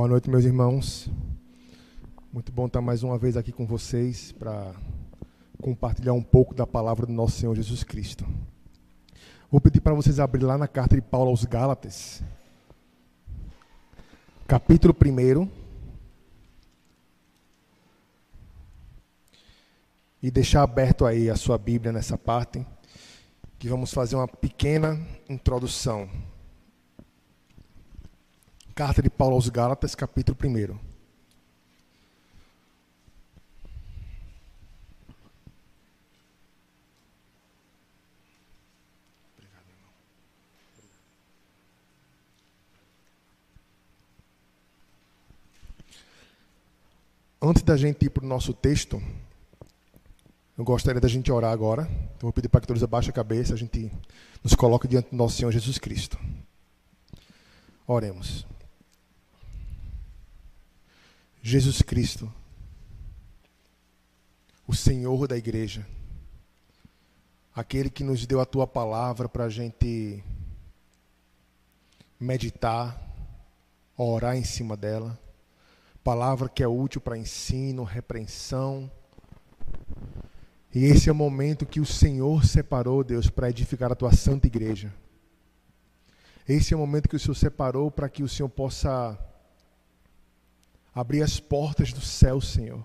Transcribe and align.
Boa 0.00 0.08
noite, 0.08 0.30
meus 0.30 0.46
irmãos. 0.46 1.10
Muito 2.32 2.50
bom 2.50 2.64
estar 2.64 2.80
mais 2.80 3.02
uma 3.02 3.18
vez 3.18 3.36
aqui 3.36 3.52
com 3.52 3.66
vocês 3.66 4.32
para 4.32 4.72
compartilhar 5.60 6.14
um 6.14 6.22
pouco 6.22 6.54
da 6.54 6.66
palavra 6.66 7.04
do 7.04 7.12
nosso 7.12 7.38
Senhor 7.38 7.54
Jesus 7.54 7.84
Cristo. 7.84 8.26
Vou 9.50 9.60
pedir 9.60 9.82
para 9.82 9.92
vocês 9.92 10.18
abrir 10.18 10.42
lá 10.42 10.56
na 10.56 10.66
carta 10.66 10.96
de 10.96 11.02
Paulo 11.02 11.28
aos 11.28 11.44
Gálatas, 11.44 12.22
capítulo 14.48 14.96
1. 14.98 15.46
E 20.22 20.30
deixar 20.30 20.62
aberto 20.62 21.04
aí 21.04 21.28
a 21.28 21.36
sua 21.36 21.58
Bíblia 21.58 21.92
nessa 21.92 22.16
parte, 22.16 22.66
que 23.58 23.68
vamos 23.68 23.92
fazer 23.92 24.16
uma 24.16 24.26
pequena 24.26 24.98
introdução. 25.28 26.08
Carta 28.80 29.02
de 29.02 29.10
Paulo 29.10 29.34
aos 29.34 29.46
Gálatas, 29.50 29.94
capítulo 29.94 30.38
1. 30.42 30.78
Antes 47.42 47.62
da 47.62 47.76
gente 47.76 48.06
ir 48.06 48.08
para 48.08 48.24
o 48.24 48.26
nosso 48.26 48.54
texto, 48.54 49.02
eu 50.56 50.64
gostaria 50.64 51.02
da 51.02 51.06
gente 51.06 51.30
orar 51.30 51.52
agora. 51.52 51.82
Então, 51.82 52.20
vou 52.22 52.32
pedir 52.32 52.48
para 52.48 52.62
que 52.62 52.66
todos 52.66 52.82
abaixem 52.82 53.10
a 53.10 53.12
cabeça, 53.12 53.52
a 53.52 53.58
gente 53.58 53.92
nos 54.42 54.54
coloque 54.54 54.88
diante 54.88 55.10
do 55.10 55.16
nosso 55.16 55.36
Senhor 55.36 55.52
Jesus 55.52 55.76
Cristo. 55.76 56.18
Oremos. 57.86 58.48
Jesus 61.42 61.80
Cristo, 61.80 62.30
o 64.66 64.74
Senhor 64.74 65.26
da 65.26 65.38
igreja, 65.38 65.86
aquele 67.54 67.88
que 67.88 68.04
nos 68.04 68.26
deu 68.26 68.40
a 68.40 68.46
tua 68.46 68.66
palavra 68.66 69.26
para 69.26 69.44
a 69.44 69.48
gente 69.48 70.22
meditar, 72.18 73.00
orar 73.96 74.36
em 74.36 74.44
cima 74.44 74.76
dela, 74.76 75.18
palavra 76.04 76.46
que 76.46 76.62
é 76.62 76.68
útil 76.68 77.00
para 77.00 77.16
ensino, 77.16 77.84
repreensão. 77.84 78.90
E 80.74 80.84
esse 80.84 81.08
é 81.08 81.12
o 81.12 81.14
momento 81.14 81.64
que 81.64 81.80
o 81.80 81.86
Senhor 81.86 82.44
separou, 82.44 83.02
Deus, 83.02 83.30
para 83.30 83.48
edificar 83.48 83.90
a 83.90 83.96
tua 83.96 84.12
santa 84.12 84.46
igreja. 84.46 84.92
Esse 86.46 86.74
é 86.74 86.76
o 86.76 86.80
momento 86.80 87.08
que 87.08 87.16
o 87.16 87.20
Senhor 87.20 87.34
separou 87.34 87.90
para 87.90 88.10
que 88.10 88.22
o 88.22 88.28
Senhor 88.28 88.48
possa 88.48 89.18
abrir 90.94 91.22
as 91.22 91.38
portas 91.38 91.92
do 91.92 92.00
céu, 92.00 92.40
Senhor, 92.40 92.84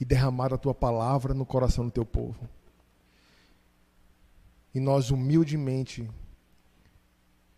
e 0.00 0.04
derramar 0.04 0.52
a 0.52 0.58
tua 0.58 0.74
palavra 0.74 1.34
no 1.34 1.44
coração 1.44 1.84
do 1.84 1.90
teu 1.90 2.04
povo. 2.04 2.48
E 4.74 4.80
nós 4.80 5.10
humildemente 5.10 6.08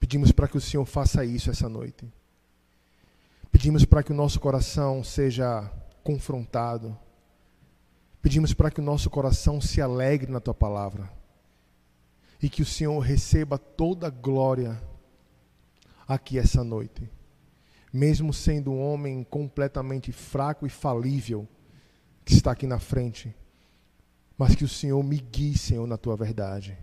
pedimos 0.00 0.32
para 0.32 0.48
que 0.48 0.56
o 0.56 0.60
Senhor 0.60 0.84
faça 0.84 1.24
isso 1.24 1.50
essa 1.50 1.68
noite. 1.68 2.12
Pedimos 3.52 3.84
para 3.84 4.02
que 4.02 4.10
o 4.10 4.16
nosso 4.16 4.40
coração 4.40 5.04
seja 5.04 5.70
confrontado. 6.02 6.98
Pedimos 8.20 8.52
para 8.52 8.70
que 8.70 8.80
o 8.80 8.84
nosso 8.84 9.08
coração 9.08 9.60
se 9.60 9.80
alegre 9.80 10.30
na 10.30 10.40
tua 10.40 10.54
palavra. 10.54 11.08
E 12.42 12.50
que 12.50 12.62
o 12.62 12.66
Senhor 12.66 12.98
receba 12.98 13.56
toda 13.56 14.08
a 14.08 14.10
glória 14.10 14.82
aqui 16.06 16.36
essa 16.36 16.64
noite 16.64 17.08
mesmo 17.94 18.34
sendo 18.34 18.72
um 18.72 18.82
homem 18.82 19.22
completamente 19.22 20.10
fraco 20.10 20.66
e 20.66 20.68
falível, 20.68 21.46
que 22.24 22.32
está 22.32 22.50
aqui 22.50 22.66
na 22.66 22.80
frente, 22.80 23.32
mas 24.36 24.56
que 24.56 24.64
o 24.64 24.68
Senhor 24.68 25.00
me 25.04 25.16
guie, 25.16 25.56
Senhor, 25.56 25.86
na 25.86 25.96
tua 25.96 26.16
verdade. 26.16 26.76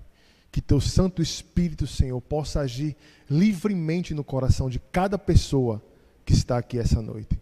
Que 0.49 0.61
teu 0.61 0.79
Santo 0.79 1.21
Espírito, 1.21 1.85
Senhor, 1.85 2.21
possa 2.21 2.61
agir 2.61 2.95
livremente 3.29 4.13
no 4.13 4.23
coração 4.23 4.69
de 4.69 4.79
cada 4.79 5.19
pessoa 5.19 5.83
que 6.23 6.31
está 6.31 6.57
aqui 6.57 6.79
essa 6.79 7.01
noite. 7.01 7.37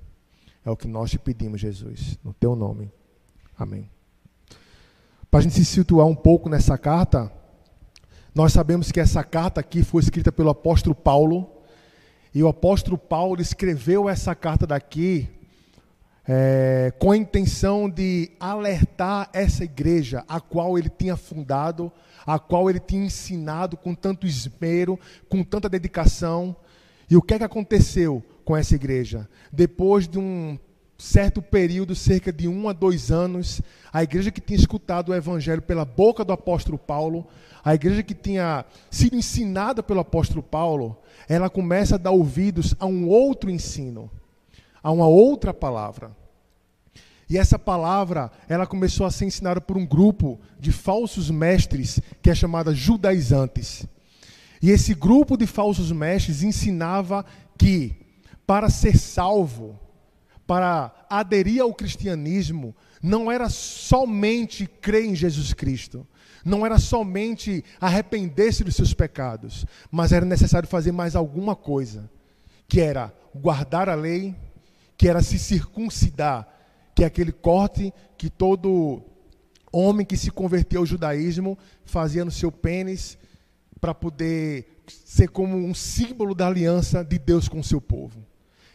É 0.66 0.72
o 0.72 0.75
que 0.75 0.88
nós 0.88 1.12
te 1.12 1.19
pedimos, 1.19 1.62
Jesus, 1.62 2.18
no 2.24 2.34
teu 2.34 2.56
nome. 2.56 2.91
Amém. 3.56 3.88
Para 5.30 5.41
a 5.41 5.44
gente 5.44 5.53
se 5.53 5.66
situar 5.66 6.07
um 6.07 6.16
pouco 6.16 6.50
nessa 6.50 6.75
carta, 6.75 7.31
nós 8.34 8.51
sabemos 8.51 8.91
que 8.91 9.00
essa 9.00 9.24
carta 9.24 9.62
aqui 9.62 9.84
foi 9.84 10.01
escrita 10.01 10.31
pelo 10.31 10.50
apóstolo 10.50 10.96
Paulo 10.96 11.59
e 12.34 12.44
o 12.44 12.47
apóstolo 12.47 12.97
Paulo 12.97 13.41
escreveu 13.41 14.07
essa 14.07 14.35
carta 14.35 14.67
daqui 14.67 15.28
é, 16.28 16.94
com 17.00 17.12
a 17.12 17.17
intenção 17.17 17.90
de 17.90 18.29
alertar 18.40 19.29
essa 19.34 19.63
igreja, 19.63 20.23
a 20.28 20.39
qual 20.39 20.78
ele 20.78 20.89
tinha 20.89 21.18
fundado, 21.18 21.91
a 22.23 22.38
qual 22.38 22.69
ele 22.69 22.79
tinha 22.79 23.03
ensinado 23.03 23.75
com 23.75 23.95
tanto 23.95 24.28
esmero, 24.28 25.00
com 25.28 25.44
tanta 25.44 25.68
dedicação. 25.68 26.56
E 27.09 27.18
o 27.18 27.22
que 27.22 27.34
é 27.34 27.39
que 27.39 27.44
aconteceu 27.44 28.23
com 28.45 28.56
essa 28.56 28.75
igreja? 28.75 29.28
Depois 29.51 30.07
de 30.07 30.19
um 30.19 30.59
certo 31.00 31.42
período, 31.42 31.96
cerca 31.96 32.32
de 32.32 32.46
um 32.46 32.68
a 32.68 32.74
dois 32.74 33.10
anos, 33.10 33.62
a 33.92 34.04
igreja 34.04 34.30
que 34.30 34.42
tinha 34.42 34.60
escutado 34.60 35.10
o 35.10 35.16
evangelho 35.16 35.62
pela 35.62 35.86
boca 35.86 36.26
do 36.26 36.34
apóstolo 36.34 36.78
Paulo, 36.78 37.26
a 37.64 37.74
igreja 37.74 38.04
que 38.04 38.14
tinha 38.14 38.66
sido 38.92 39.16
ensinada 39.16 39.82
pelo 39.82 40.02
apóstolo 40.02 40.44
Paulo, 40.44 40.98
ela 41.28 41.50
começa 41.50 41.96
a 41.96 41.98
dar 41.98 42.12
ouvidos 42.12 42.76
a 42.78 42.86
um 42.86 43.08
outro 43.08 43.50
ensino, 43.50 44.12
a 44.84 44.92
uma 44.92 45.08
outra 45.08 45.54
palavra. 45.54 46.12
E 47.30 47.38
essa 47.38 47.58
palavra, 47.58 48.30
ela 48.50 48.68
começou 48.68 49.06
a 49.06 49.12
ser 49.12 49.26
ensinada 49.26 49.62
por 49.62 49.78
um 49.78 49.86
grupo 49.86 50.38
de 50.60 50.72
falsos 50.72 51.30
mestres, 51.30 52.02
que 52.22 52.30
é 52.30 52.36
chamada 52.36 52.74
judaizantes. 52.74 53.86
E 54.62 54.70
esse 54.70 54.94
grupo 54.94 55.38
de 55.38 55.48
falsos 55.48 55.92
mestres 55.94 56.44
ensinava 56.44 57.24
que 57.58 57.96
para 58.46 58.70
ser 58.70 58.98
salvo, 58.98 59.80
para 60.50 60.92
aderir 61.08 61.62
ao 61.62 61.72
cristianismo 61.72 62.76
não 63.04 63.32
era 63.32 63.50
somente 63.50 64.66
crer 64.66 65.06
em 65.06 65.14
Jesus 65.14 65.54
Cristo, 65.54 66.08
não 66.44 66.66
era 66.66 66.80
somente 66.80 67.64
arrepender-se 67.80 68.64
dos 68.64 68.76
seus 68.76 68.92
pecados, 68.92 69.64
mas 69.92 70.12
era 70.12 70.26
necessário 70.26 70.68
fazer 70.68 70.92
mais 70.92 71.16
alguma 71.16 71.56
coisa, 71.56 72.10
que 72.68 72.82
era 72.82 73.14
guardar 73.32 73.90
a 73.90 73.94
lei, 73.94 74.36
que 74.98 75.08
era 75.08 75.22
se 75.22 75.38
circuncidar, 75.38 76.48
que 76.96 77.04
é 77.04 77.06
aquele 77.06 77.31
corte 77.31 77.94
que 78.18 78.28
todo 78.28 79.04
homem 79.72 80.04
que 80.04 80.18
se 80.18 80.31
converteu 80.31 80.80
ao 80.81 80.86
judaísmo 80.88 81.60
fazia 81.86 82.26
no 82.26 82.31
seu 82.31 82.52
pênis 82.52 83.20
para 83.80 83.94
poder 83.94 84.81
ser 85.06 85.30
como 85.30 85.56
um 85.56 85.76
símbolo 85.76 86.34
da 86.34 86.48
aliança 86.48 87.04
de 87.04 87.20
Deus 87.20 87.48
com 87.48 87.60
o 87.60 87.64
seu 87.64 87.80
povo. 87.80 88.26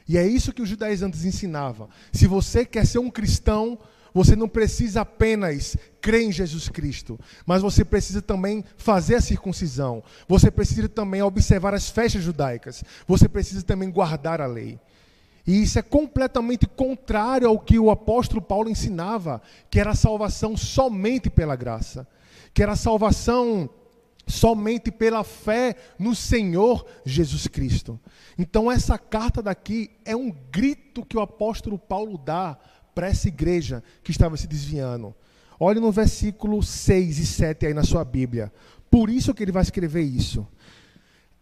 E 0.07 0.19
é 0.19 0.27
isso 0.27 0.53
que 0.53 0.63
os 0.63 0.69
judaizantes 0.69 1.25
ensinavam. 1.25 1.89
Se 2.13 2.27
você 2.27 2.65
quer 2.65 2.87
ser 2.87 2.99
um 2.99 3.11
cristão, 3.11 3.79
você 4.13 4.37
não 4.37 4.49
precisa 4.49 5.01
apenas 5.01 5.77
crer 6.01 6.23
em 6.23 6.31
Jesus 6.31 6.69
Cristo, 6.69 7.19
mas 7.45 7.63
você 7.63 7.85
precisa 7.85 8.23
também 8.23 8.65
fazer 8.77 9.17
a 9.17 9.21
circuncisão. 9.21 10.05
Você 10.29 10.51
precisa 10.51 10.89
também 10.89 11.21
observar 11.21 11.75
as 11.75 11.91
festas 11.91 12.23
judaicas. 12.23 12.85
Você 13.09 13.29
precisa 13.29 13.63
também 13.63 13.91
guardar 13.91 14.41
a 14.41 14.47
lei. 14.47 14.79
E 15.47 15.63
isso 15.63 15.79
é 15.79 15.83
completamente 15.83 16.67
contrário 16.67 17.49
ao 17.49 17.59
que 17.59 17.79
o 17.79 17.91
apóstolo 17.91 18.41
Paulo 18.41 18.71
ensinava, 18.71 19.43
que 19.69 19.81
era 19.81 19.91
a 19.91 19.97
salvação 19.97 20.57
somente 20.57 21.29
pela 21.29 21.57
graça, 21.57 22.07
que 22.55 22.63
era 22.63 22.73
a 22.73 22.77
salvação 22.77 23.69
somente 24.27 24.91
pela 24.91 25.23
fé 25.23 25.77
no 25.99 26.15
Senhor 26.15 26.87
Jesus 27.05 27.47
Cristo. 27.47 27.99
Então, 28.39 28.71
essa 28.71 28.99
carta 28.99 29.43
daqui 29.43 29.91
é 30.05 30.17
um 30.17 30.31
grito 30.51 31.05
que 31.05 31.17
o 31.17 31.21
apóstolo 31.21 31.79
Paulo 31.79 32.19
dá 32.19 32.59
para 32.95 33.09
essa 33.09 33.29
igreja 33.29 33.83
que 34.03 34.11
estava 34.11 34.37
se 34.37 34.47
desviando. 34.47 35.15
Olhe 35.59 35.81
no 35.81 35.93
versículo 35.93 36.63
6 36.63 37.19
e 37.19 37.27
7 37.27 37.67
aí 37.67 37.75
na 37.75 37.85
sua 37.85 38.05
Bíblia. 38.05 38.53
Por 38.91 39.11
isso 39.11 39.35
que 39.35 39.43
ele 39.43 39.53
vai 39.53 39.63
escrever 39.63 40.03
isso. 40.03 40.47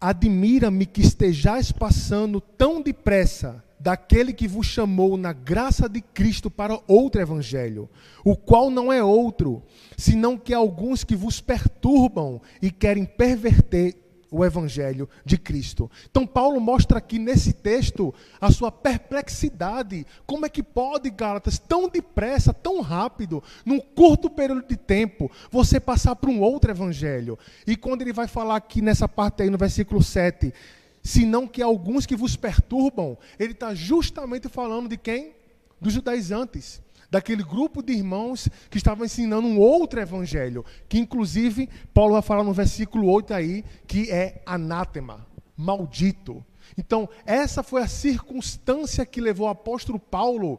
Admira-me 0.01 0.85
que 0.85 1.01
estejais 1.01 1.71
passando 1.71 2.41
tão 2.41 2.83
depressa 2.83 3.63
daquele 3.83 4.33
que 4.33 4.47
vos 4.47 4.67
chamou 4.67 5.17
na 5.17 5.33
graça 5.33 5.89
de 5.89 6.01
Cristo 6.01 6.49
para 6.49 6.79
outro 6.87 7.21
evangelho, 7.21 7.91
o 8.25 8.37
qual 8.37 8.71
não 8.71 8.93
é 8.93 9.03
outro, 9.03 9.61
senão 9.97 10.39
que 10.39 10.55
alguns 10.55 11.03
que 11.03 11.17
vos 11.17 11.41
perturbam 11.41 12.41
e 12.63 12.71
querem 12.71 13.05
perverter 13.05 13.97
o 14.31 14.45
evangelho 14.45 15.09
de 15.25 15.37
Cristo. 15.37 15.91
Então 16.09 16.25
Paulo 16.25 16.61
mostra 16.61 16.99
aqui 16.99 17.19
nesse 17.19 17.53
texto 17.53 18.15
a 18.41 18.51
sua 18.53 18.71
perplexidade. 18.71 20.07
Como 20.25 20.47
é 20.47 20.49
que 20.49 20.63
pode, 20.63 21.11
Gálatas, 21.11 21.59
tão 21.59 21.89
depressa, 21.89 22.55
tão 22.55 22.81
rápido, 22.81 23.43
num 23.67 23.81
curto 23.81 24.31
período 24.31 24.67
de 24.67 24.77
tempo, 24.77 25.31
você 25.51 25.81
passar 25.81 26.15
para 26.17 26.31
um 26.31 26.41
outro 26.41 26.71
evangelho? 26.71 27.37
E 27.67 27.77
quando 27.77 28.01
ele 28.01 28.13
vai 28.13 28.29
falar 28.29 28.57
aqui 28.57 28.81
nessa 28.81 29.09
parte 29.09 29.43
aí 29.43 29.51
no 29.51 29.59
versículo 29.59 30.03
7, 30.03 30.55
senão 31.03 31.47
que 31.47 31.61
alguns 31.61 32.07
que 32.07 32.17
vos 32.17 32.37
perturbam. 32.37 33.19
Ele 33.39 33.53
está 33.53 33.75
justamente 33.75 34.49
falando 34.49 34.89
de 34.89 34.97
quem? 34.97 35.35
Dos 35.81 35.93
judaizantes. 35.93 36.81
Daquele 37.11 37.43
grupo 37.43 37.83
de 37.83 37.93
irmãos 37.93 38.49
que 38.71 38.79
estavam 38.79 39.05
ensinando 39.05 39.47
um 39.47 39.59
outro 39.59 40.01
evangelho, 40.01 40.65
que 40.89 40.99
inclusive 40.99 41.69
Paulo 41.93 42.15
vai 42.15 42.23
falar 42.23 42.43
no 42.43 42.55
versículo 42.55 43.07
8 43.11 43.35
aí, 43.35 43.65
que 43.87 44.11
é 44.11 44.43
anátema, 44.47 45.27
maldito. 45.55 46.43
Então, 46.79 47.07
essa 47.27 47.63
foi 47.63 47.83
a 47.83 47.89
circunstância 47.89 49.05
que 49.05 49.21
levou 49.21 49.47
o 49.47 49.51
apóstolo 49.51 49.99
Paulo 49.99 50.59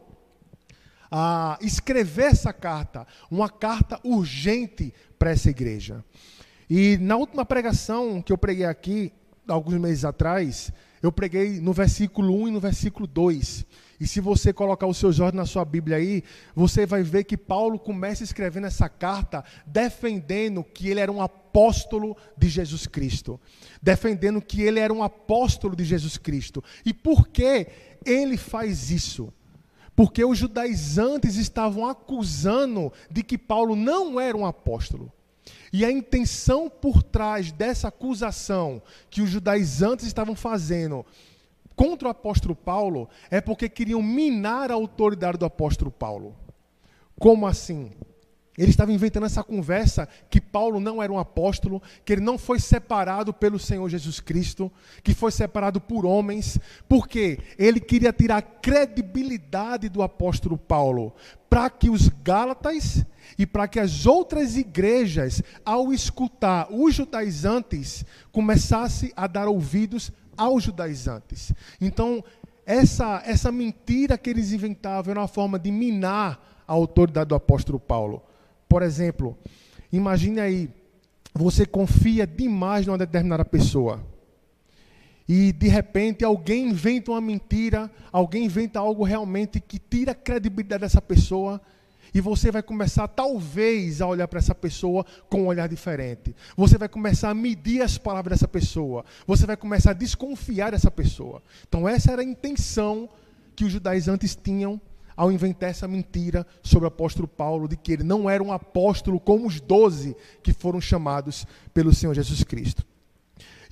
a 1.09 1.57
escrever 1.61 2.25
essa 2.25 2.53
carta, 2.53 3.07
uma 3.31 3.49
carta 3.49 3.99
urgente 4.03 4.93
para 5.17 5.31
essa 5.31 5.49
igreja. 5.49 6.03
E 6.69 6.97
na 6.97 7.15
última 7.15 7.45
pregação 7.45 8.21
que 8.21 8.31
eu 8.31 8.37
preguei 8.37 8.65
aqui, 8.65 9.11
alguns 9.47 9.75
meses 9.75 10.05
atrás, 10.05 10.71
eu 11.01 11.11
preguei 11.11 11.59
no 11.59 11.73
versículo 11.73 12.33
1 12.43 12.47
e 12.47 12.51
no 12.51 12.59
versículo 12.59 13.05
2. 13.05 13.65
E 13.99 14.07
se 14.07 14.19
você 14.19 14.51
colocar 14.51 14.87
os 14.87 14.97
seus 14.97 15.19
olhos 15.19 15.33
na 15.33 15.45
sua 15.45 15.63
Bíblia 15.63 15.97
aí, 15.97 16.23
você 16.55 16.85
vai 16.85 17.03
ver 17.03 17.23
que 17.23 17.37
Paulo 17.37 17.77
começa 17.77 18.23
escrevendo 18.23 18.67
essa 18.67 18.89
carta 18.89 19.43
defendendo 19.65 20.63
que 20.63 20.89
ele 20.89 20.99
era 20.99 21.11
um 21.11 21.21
apóstolo 21.21 22.15
de 22.37 22.49
Jesus 22.49 22.87
Cristo. 22.87 23.39
Defendendo 23.81 24.41
que 24.41 24.61
ele 24.61 24.79
era 24.79 24.93
um 24.93 25.03
apóstolo 25.03 25.75
de 25.75 25.83
Jesus 25.83 26.17
Cristo. 26.17 26.63
E 26.85 26.93
por 26.93 27.27
que 27.27 27.67
ele 28.05 28.37
faz 28.37 28.89
isso? 28.91 29.31
Porque 29.95 30.23
os 30.23 30.37
judaizantes 30.37 31.35
estavam 31.35 31.87
acusando 31.87 32.91
de 33.11 33.23
que 33.23 33.37
Paulo 33.37 33.75
não 33.75 34.19
era 34.19 34.35
um 34.35 34.45
apóstolo. 34.45 35.11
E 35.73 35.83
a 35.83 35.91
intenção 35.91 36.69
por 36.69 37.01
trás 37.01 37.51
dessa 37.51 37.87
acusação 37.87 38.79
que 39.09 39.23
os 39.23 39.29
judaizantes 39.31 40.05
estavam 40.05 40.35
fazendo 40.35 41.03
contra 41.75 42.07
o 42.07 42.11
apóstolo 42.11 42.55
Paulo 42.55 43.09
é 43.31 43.41
porque 43.41 43.67
queriam 43.67 43.99
minar 43.99 44.69
a 44.69 44.75
autoridade 44.75 45.39
do 45.39 45.45
apóstolo 45.45 45.89
Paulo. 45.89 46.35
Como 47.17 47.47
assim? 47.47 47.91
Ele 48.57 48.69
estava 48.69 48.91
inventando 48.91 49.25
essa 49.25 49.43
conversa 49.43 50.07
que 50.29 50.39
Paulo 50.39 50.79
não 50.79 51.01
era 51.01 51.11
um 51.11 51.17
apóstolo, 51.17 51.81
que 52.05 52.13
ele 52.13 52.21
não 52.21 52.37
foi 52.37 52.59
separado 52.59 53.33
pelo 53.33 53.57
Senhor 53.57 53.89
Jesus 53.89 54.19
Cristo, 54.19 54.71
que 55.03 55.13
foi 55.13 55.31
separado 55.31 55.81
por 55.81 56.05
homens, 56.05 56.59
porque 56.87 57.39
ele 57.57 57.79
queria 57.79 58.13
tirar 58.13 58.37
a 58.37 58.41
credibilidade 58.41 59.89
do 59.89 60.03
apóstolo 60.03 60.55
Paulo, 60.55 61.13
para 61.49 61.67
que 61.69 61.89
os 61.89 62.09
Gálatas 62.09 63.03
e 63.39 63.45
para 63.45 63.67
que 63.67 63.79
as 63.79 64.05
outras 64.05 64.55
igrejas, 64.55 65.41
ao 65.65 65.91
escutar 65.91 66.67
os 66.71 66.93
judaizantes, 66.93 68.05
começassem 68.31 69.11
a 69.15 69.25
dar 69.25 69.47
ouvidos 69.47 70.11
aos 70.37 70.63
judaizantes. 70.63 71.51
Então, 71.81 72.23
essa, 72.65 73.21
essa 73.25 73.51
mentira 73.51 74.15
que 74.15 74.29
eles 74.29 74.51
inventavam 74.51 75.11
era 75.11 75.21
uma 75.21 75.27
forma 75.27 75.57
de 75.57 75.71
minar 75.71 76.63
a 76.67 76.73
autoridade 76.73 77.29
do 77.29 77.35
apóstolo 77.35 77.79
Paulo. 77.79 78.21
Por 78.73 78.81
exemplo, 78.81 79.37
imagine 79.91 80.39
aí, 80.39 80.67
você 81.31 81.63
confia 81.63 82.25
demais 82.25 82.87
numa 82.87 82.97
determinada 82.97 83.45
pessoa. 83.45 84.03
E 85.29 85.51
de 85.53 85.67
repente 85.67 86.25
alguém 86.25 86.69
inventa 86.69 87.11
uma 87.11 87.21
mentira, 87.21 87.91
alguém 88.11 88.45
inventa 88.45 88.79
algo 88.79 89.03
realmente 89.03 89.59
que 89.59 89.77
tira 89.77 90.13
a 90.13 90.15
credibilidade 90.15 90.81
dessa 90.81 90.99
pessoa, 90.99 91.61
e 92.15 92.19
você 92.19 92.49
vai 92.49 92.63
começar 92.63 93.07
talvez 93.07 94.01
a 94.01 94.07
olhar 94.07 94.27
para 94.27 94.39
essa 94.39 94.55
pessoa 94.55 95.05
com 95.29 95.43
um 95.43 95.45
olhar 95.45 95.69
diferente. 95.69 96.35
Você 96.57 96.75
vai 96.75 96.89
começar 96.89 97.29
a 97.29 97.35
medir 97.35 97.83
as 97.83 97.99
palavras 97.99 98.39
dessa 98.39 98.47
pessoa. 98.47 99.05
Você 99.27 99.45
vai 99.45 99.55
começar 99.55 99.91
a 99.91 99.93
desconfiar 99.93 100.71
dessa 100.71 100.89
pessoa. 100.89 101.43
Então 101.67 101.87
essa 101.87 102.11
era 102.11 102.23
a 102.23 102.25
intenção 102.25 103.07
que 103.55 103.65
os 103.65 103.71
judaizantes 103.71 104.35
tinham 104.35 104.81
ao 105.15 105.31
inventar 105.31 105.69
essa 105.69 105.87
mentira 105.87 106.45
sobre 106.61 106.85
o 106.85 106.87
apóstolo 106.87 107.27
Paulo, 107.27 107.67
de 107.67 107.75
que 107.75 107.91
ele 107.91 108.03
não 108.03 108.29
era 108.29 108.43
um 108.43 108.51
apóstolo 108.51 109.19
como 109.19 109.47
os 109.47 109.59
doze 109.59 110.15
que 110.41 110.53
foram 110.53 110.81
chamados 110.81 111.45
pelo 111.73 111.93
Senhor 111.93 112.13
Jesus 112.13 112.43
Cristo. 112.43 112.85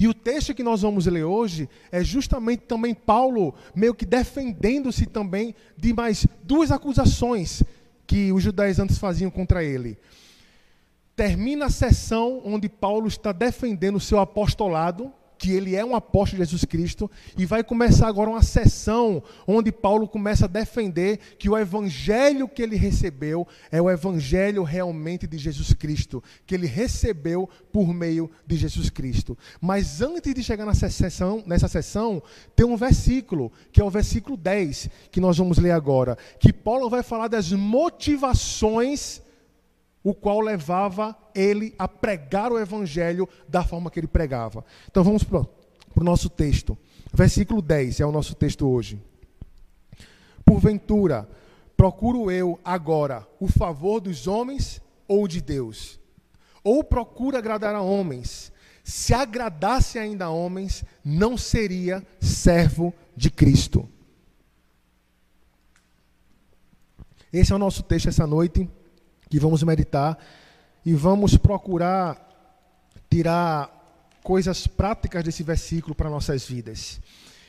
E 0.01 0.07
o 0.07 0.15
texto 0.15 0.55
que 0.55 0.63
nós 0.63 0.81
vamos 0.81 1.05
ler 1.05 1.25
hoje 1.25 1.69
é 1.91 2.03
justamente 2.03 2.61
também 2.61 2.93
Paulo, 2.93 3.53
meio 3.75 3.93
que 3.93 4.03
defendendo-se 4.03 5.05
também 5.05 5.53
de 5.77 5.93
mais 5.93 6.25
duas 6.43 6.71
acusações 6.71 7.61
que 8.07 8.31
os 8.31 8.41
judeus 8.41 8.79
antes 8.79 8.97
faziam 8.97 9.29
contra 9.29 9.63
ele. 9.63 9.99
Termina 11.15 11.67
a 11.67 11.69
sessão 11.69 12.41
onde 12.43 12.67
Paulo 12.67 13.07
está 13.07 13.31
defendendo 13.31 13.97
o 13.97 13.99
seu 13.99 14.19
apostolado, 14.19 15.13
que 15.41 15.51
ele 15.51 15.75
é 15.75 15.83
um 15.83 15.95
apóstolo 15.95 16.43
de 16.43 16.47
Jesus 16.47 16.63
Cristo, 16.65 17.09
e 17.35 17.47
vai 17.47 17.63
começar 17.63 18.07
agora 18.07 18.29
uma 18.29 18.43
sessão 18.43 19.23
onde 19.47 19.71
Paulo 19.71 20.07
começa 20.07 20.45
a 20.45 20.47
defender 20.47 21.17
que 21.39 21.49
o 21.49 21.57
evangelho 21.57 22.47
que 22.47 22.61
ele 22.61 22.75
recebeu 22.75 23.47
é 23.71 23.81
o 23.81 23.89
evangelho 23.89 24.61
realmente 24.61 25.25
de 25.25 25.39
Jesus 25.39 25.73
Cristo, 25.73 26.23
que 26.45 26.53
ele 26.53 26.67
recebeu 26.67 27.49
por 27.73 27.91
meio 27.91 28.29
de 28.45 28.55
Jesus 28.55 28.91
Cristo. 28.91 29.35
Mas 29.59 29.99
antes 29.99 30.31
de 30.31 30.43
chegar 30.43 30.63
nessa 30.63 30.87
sessão, 30.91 31.43
nessa 31.47 31.67
sessão, 31.67 32.21
tem 32.55 32.63
um 32.63 32.77
versículo, 32.77 33.51
que 33.71 33.81
é 33.81 33.83
o 33.83 33.89
versículo 33.89 34.37
10, 34.37 34.91
que 35.09 35.19
nós 35.19 35.39
vamos 35.39 35.57
ler 35.57 35.71
agora, 35.71 36.19
que 36.39 36.53
Paulo 36.53 36.87
vai 36.87 37.01
falar 37.01 37.27
das 37.27 37.51
motivações 37.51 39.23
o 40.03 40.13
qual 40.13 40.39
levava 40.39 41.15
ele 41.33 41.75
a 41.77 41.87
pregar 41.87 42.51
o 42.51 42.59
evangelho 42.59 43.27
da 43.47 43.63
forma 43.63 43.91
que 43.91 43.99
ele 43.99 44.07
pregava. 44.07 44.65
Então 44.89 45.03
vamos 45.03 45.23
para 45.23 45.39
o 45.95 46.03
nosso 46.03 46.29
texto. 46.29 46.77
Versículo 47.13 47.61
10 47.61 47.99
é 47.99 48.05
o 48.05 48.11
nosso 48.11 48.35
texto 48.35 48.67
hoje. 48.67 49.01
Porventura, 50.43 51.29
procuro 51.77 52.31
eu 52.31 52.59
agora 52.63 53.27
o 53.39 53.47
favor 53.47 53.99
dos 53.99 54.27
homens 54.27 54.81
ou 55.07 55.27
de 55.27 55.41
Deus? 55.41 55.99
Ou 56.63 56.83
procuro 56.83 57.37
agradar 57.37 57.75
a 57.75 57.81
homens? 57.81 58.51
Se 58.83 59.13
agradasse 59.13 59.99
ainda 59.99 60.25
a 60.25 60.29
homens, 60.29 60.83
não 61.03 61.37
seria 61.37 62.05
servo 62.19 62.93
de 63.15 63.29
Cristo. 63.29 63.87
Esse 67.31 67.53
é 67.53 67.55
o 67.55 67.59
nosso 67.59 67.83
texto 67.83 68.09
essa 68.09 68.27
noite 68.27 68.69
que 69.31 69.39
vamos 69.39 69.63
meditar 69.63 70.17
e 70.85 70.93
vamos 70.93 71.37
procurar 71.37 72.29
tirar 73.09 74.19
coisas 74.21 74.67
práticas 74.67 75.23
desse 75.23 75.41
versículo 75.41 75.95
para 75.95 76.09
nossas 76.09 76.45
vidas. 76.45 76.99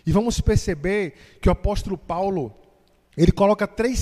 E 0.07 0.12
vamos 0.12 0.41
perceber 0.41 1.15
que 1.41 1.49
o 1.49 1.53
apóstolo 1.53 1.99
Paulo, 1.99 2.55
ele 3.17 3.33
coloca 3.33 3.67
três 3.67 3.99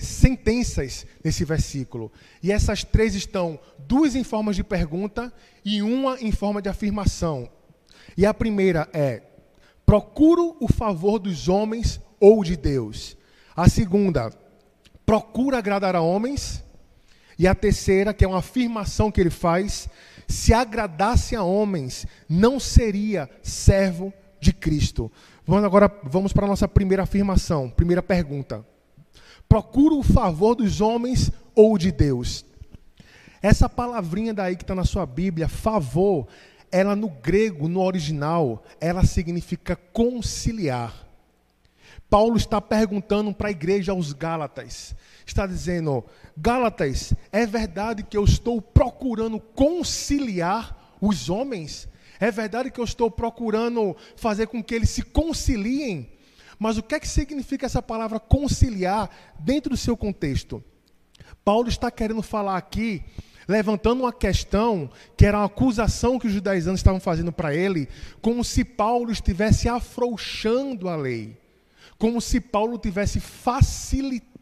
sentenças 0.00 1.04
nesse 1.22 1.44
versículo. 1.44 2.12
E 2.40 2.52
essas 2.52 2.84
três 2.84 3.16
estão 3.16 3.58
duas 3.88 4.14
em 4.14 4.22
forma 4.22 4.54
de 4.54 4.62
pergunta 4.62 5.32
e 5.64 5.82
uma 5.82 6.20
em 6.20 6.30
forma 6.30 6.62
de 6.62 6.68
afirmação. 6.68 7.50
E 8.16 8.24
a 8.24 8.32
primeira 8.32 8.88
é: 8.92 9.22
procuro 9.84 10.56
o 10.60 10.72
favor 10.72 11.18
dos 11.18 11.48
homens 11.48 12.00
ou 12.20 12.44
de 12.44 12.56
Deus. 12.56 13.16
A 13.56 13.68
segunda, 13.68 14.32
procura 15.04 15.58
agradar 15.58 15.96
a 15.96 16.00
homens. 16.00 16.62
E 17.38 17.46
a 17.46 17.54
terceira, 17.54 18.14
que 18.14 18.24
é 18.24 18.28
uma 18.28 18.38
afirmação 18.38 19.10
que 19.10 19.20
ele 19.20 19.30
faz: 19.30 19.88
se 20.26 20.52
agradasse 20.52 21.36
a 21.36 21.42
homens, 21.42 22.06
não 22.28 22.58
seria 22.58 23.28
servo 23.42 24.12
de 24.40 24.52
Cristo. 24.52 25.10
Vamos 25.46 25.64
agora 25.64 25.90
vamos 26.04 26.32
para 26.32 26.46
a 26.46 26.48
nossa 26.48 26.66
primeira 26.66 27.02
afirmação, 27.02 27.70
primeira 27.70 28.02
pergunta. 28.02 28.64
Procuro 29.48 29.98
o 29.98 30.02
favor 30.02 30.54
dos 30.54 30.80
homens 30.80 31.30
ou 31.54 31.78
de 31.78 31.92
Deus? 31.92 32.44
Essa 33.40 33.68
palavrinha 33.68 34.34
daí 34.34 34.56
que 34.56 34.64
está 34.64 34.74
na 34.74 34.84
sua 34.84 35.06
Bíblia, 35.06 35.48
favor, 35.48 36.26
ela 36.70 36.96
no 36.96 37.08
grego, 37.08 37.68
no 37.68 37.80
original, 37.80 38.64
ela 38.80 39.04
significa 39.04 39.76
conciliar. 39.76 41.06
Paulo 42.10 42.36
está 42.36 42.60
perguntando 42.60 43.32
para 43.32 43.48
a 43.48 43.50
igreja 43.50 43.92
aos 43.92 44.12
Gálatas. 44.12 44.94
Está 45.26 45.44
dizendo: 45.44 46.04
Gálatas, 46.36 47.12
é 47.32 47.44
verdade 47.44 48.04
que 48.04 48.16
eu 48.16 48.24
estou 48.24 48.62
procurando 48.62 49.40
conciliar 49.40 50.96
os 51.00 51.28
homens? 51.28 51.88
É 52.20 52.30
verdade 52.30 52.70
que 52.70 52.80
eu 52.80 52.84
estou 52.84 53.10
procurando 53.10 53.94
fazer 54.14 54.46
com 54.46 54.62
que 54.62 54.74
eles 54.74 54.88
se 54.88 55.02
conciliem? 55.02 56.12
Mas 56.58 56.78
o 56.78 56.82
que 56.82 56.94
é 56.94 57.00
que 57.00 57.08
significa 57.08 57.66
essa 57.66 57.82
palavra 57.82 58.20
conciliar 58.20 59.10
dentro 59.38 59.70
do 59.70 59.76
seu 59.76 59.96
contexto? 59.96 60.62
Paulo 61.44 61.68
está 61.68 61.90
querendo 61.90 62.22
falar 62.22 62.56
aqui, 62.56 63.04
levantando 63.46 64.04
uma 64.04 64.12
questão 64.12 64.88
que 65.16 65.26
era 65.26 65.38
uma 65.38 65.46
acusação 65.46 66.18
que 66.18 66.28
os 66.28 66.32
judaizantes 66.32 66.80
estavam 66.80 67.00
fazendo 67.00 67.32
para 67.32 67.54
ele, 67.54 67.88
como 68.22 68.42
se 68.42 68.64
Paulo 68.64 69.10
estivesse 69.10 69.68
afrouxando 69.68 70.88
a 70.88 70.96
lei 70.96 71.36
como 71.98 72.20
se 72.20 72.40
Paulo 72.40 72.78
tivesse 72.78 73.20
facilitando 73.20 74.35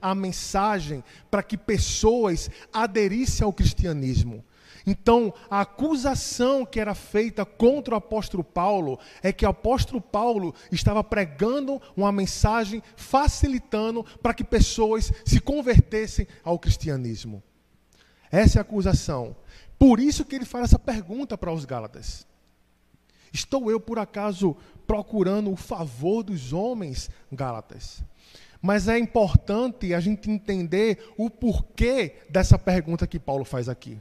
a 0.00 0.14
mensagem 0.14 1.02
para 1.30 1.42
que 1.42 1.56
pessoas 1.56 2.50
aderissem 2.72 3.44
ao 3.44 3.52
cristianismo. 3.52 4.44
Então, 4.86 5.34
a 5.50 5.60
acusação 5.60 6.64
que 6.64 6.80
era 6.80 6.94
feita 6.94 7.44
contra 7.44 7.94
o 7.94 7.98
apóstolo 7.98 8.42
Paulo 8.42 8.98
é 9.22 9.30
que 9.32 9.44
o 9.44 9.48
apóstolo 9.48 10.00
Paulo 10.00 10.54
estava 10.72 11.04
pregando 11.04 11.80
uma 11.94 12.10
mensagem 12.10 12.82
facilitando 12.96 14.02
para 14.22 14.32
que 14.32 14.42
pessoas 14.42 15.12
se 15.26 15.40
convertessem 15.40 16.26
ao 16.42 16.58
cristianismo. 16.58 17.42
Essa 18.30 18.58
é 18.58 18.60
a 18.60 18.62
acusação. 18.62 19.36
Por 19.78 20.00
isso 20.00 20.24
que 20.24 20.34
ele 20.34 20.46
faz 20.46 20.64
essa 20.64 20.78
pergunta 20.78 21.36
para 21.36 21.52
os 21.52 21.66
Gálatas. 21.66 22.26
Estou 23.32 23.70
eu, 23.70 23.78
por 23.78 23.98
acaso, 23.98 24.56
procurando 24.86 25.52
o 25.52 25.56
favor 25.56 26.22
dos 26.22 26.52
homens, 26.52 27.10
Gálatas? 27.30 28.02
Mas 28.60 28.88
é 28.88 28.98
importante 28.98 29.94
a 29.94 30.00
gente 30.00 30.30
entender 30.30 31.12
o 31.16 31.30
porquê 31.30 32.16
dessa 32.28 32.58
pergunta 32.58 33.06
que 33.06 33.18
Paulo 33.18 33.44
faz 33.44 33.68
aqui. 33.68 34.00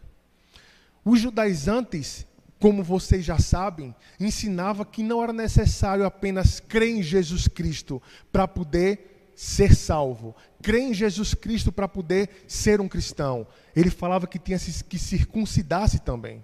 Os 1.06 1.20
judaizantes, 1.20 2.26
como 2.60 2.84
vocês 2.84 3.24
já 3.24 3.38
sabem, 3.38 3.96
ensinava 4.20 4.84
que 4.84 5.04
não 5.04 5.24
era 5.24 5.32
necessário 5.32 6.06
apenas 6.06 6.60
crer 6.60 6.90
em 6.90 7.04
Jesus 7.04 7.48
Cristo 7.48 8.02
para 8.32 8.48
poder 8.48 9.32
ser 9.36 9.76
salvo, 9.76 10.36
crer 10.64 10.82
em 10.82 10.94
Jesus 10.96 11.36
Cristo 11.36 11.72
para 11.72 11.88
poder 11.88 12.44
ser 12.48 12.82
um 12.82 12.88
cristão. 12.88 13.46
Ele 13.76 13.92
falava 13.92 14.26
que 14.26 14.40
tinha 14.40 14.58
que 14.58 14.98
circuncidar-se 14.98 16.00
também. 16.00 16.44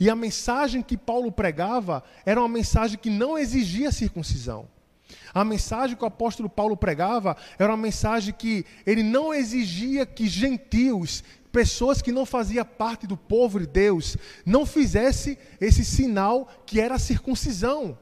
E 0.00 0.10
a 0.10 0.16
mensagem 0.16 0.82
que 0.82 0.96
Paulo 0.96 1.30
pregava 1.30 2.02
era 2.26 2.40
uma 2.40 2.48
mensagem 2.48 2.98
que 2.98 3.08
não 3.08 3.38
exigia 3.38 3.92
circuncisão. 3.92 4.68
A 5.32 5.44
mensagem 5.44 5.96
que 5.96 6.04
o 6.04 6.06
apóstolo 6.06 6.48
Paulo 6.48 6.76
pregava 6.76 7.36
era 7.58 7.70
uma 7.70 7.82
mensagem 7.82 8.34
que 8.36 8.64
ele 8.86 9.02
não 9.02 9.32
exigia 9.32 10.06
que 10.06 10.26
gentios, 10.28 11.22
pessoas 11.52 12.02
que 12.02 12.12
não 12.12 12.26
faziam 12.26 12.64
parte 12.64 13.06
do 13.06 13.16
povo 13.16 13.60
de 13.60 13.66
Deus, 13.66 14.16
não 14.44 14.66
fizesse 14.66 15.38
esse 15.60 15.84
sinal 15.84 16.48
que 16.66 16.80
era 16.80 16.94
a 16.94 16.98
circuncisão. 16.98 17.98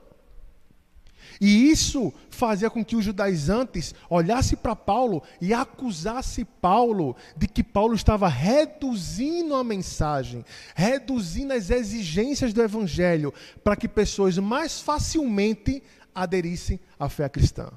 E 1.41 1.71
isso 1.71 2.13
fazia 2.31 2.71
com 2.71 2.85
que 2.85 2.97
os 2.97 3.05
judaizantes 3.05 3.95
olhassem 4.09 4.57
para 4.57 4.75
Paulo 4.75 5.23
e 5.41 5.53
acusassem 5.53 6.47
Paulo 6.61 7.17
de 7.37 7.47
que 7.47 7.63
Paulo 7.63 7.95
estava 7.95 8.29
reduzindo 8.29 9.55
a 9.55 9.63
mensagem, 9.63 10.45
reduzindo 10.75 11.53
as 11.53 11.71
exigências 11.71 12.53
do 12.53 12.63
evangelho, 12.63 13.33
para 13.63 13.77
que 13.77 13.89
pessoas 13.89 14.39
mais 14.39 14.81
facilmente 14.81 15.83
aderissem 16.17 16.81
à 16.99 17.09
fé 17.09 17.29
cristã. 17.29 17.71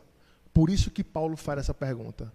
Por 0.53 0.69
isso 0.69 0.89
que 0.89 1.03
Paulo 1.03 1.36
faz 1.36 1.60
essa 1.60 1.74
pergunta. 1.74 2.31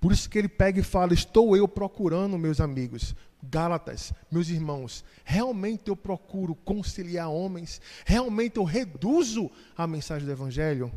Por 0.00 0.12
isso 0.12 0.28
que 0.28 0.38
ele 0.38 0.48
pega 0.48 0.80
e 0.80 0.82
fala: 0.82 1.14
Estou 1.14 1.56
eu 1.56 1.66
procurando, 1.66 2.36
meus 2.36 2.60
amigos, 2.60 3.14
Gálatas, 3.42 4.12
meus 4.30 4.48
irmãos, 4.48 5.04
realmente 5.24 5.88
eu 5.88 5.96
procuro 5.96 6.54
conciliar 6.54 7.30
homens? 7.30 7.80
Realmente 8.04 8.56
eu 8.56 8.64
reduzo 8.64 9.50
a 9.76 9.86
mensagem 9.86 10.26
do 10.26 10.32
Evangelho? 10.32 10.92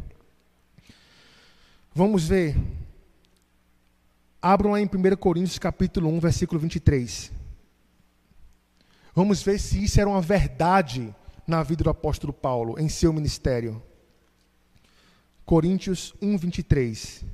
Vamos 1.94 2.28
ver. 2.28 2.56
Abram 4.42 4.72
lá 4.72 4.82
em 4.82 4.86
1 4.86 5.16
Coríntios 5.18 5.60
capítulo 5.60 6.10
1, 6.10 6.20
versículo 6.20 6.60
23. 6.60 7.32
Vamos 9.14 9.44
ver 9.44 9.60
se 9.60 9.84
isso 9.84 10.00
era 10.00 10.10
uma 10.10 10.22
verdade 10.22 11.14
na 11.46 11.62
vida 11.62 11.84
do 11.84 11.90
apóstolo 11.90 12.32
Paulo, 12.32 12.80
em 12.80 12.88
seu 12.90 13.12
ministério. 13.12 13.82
Coríntios 15.46 16.14
1, 16.22 16.38
23. 16.38 17.26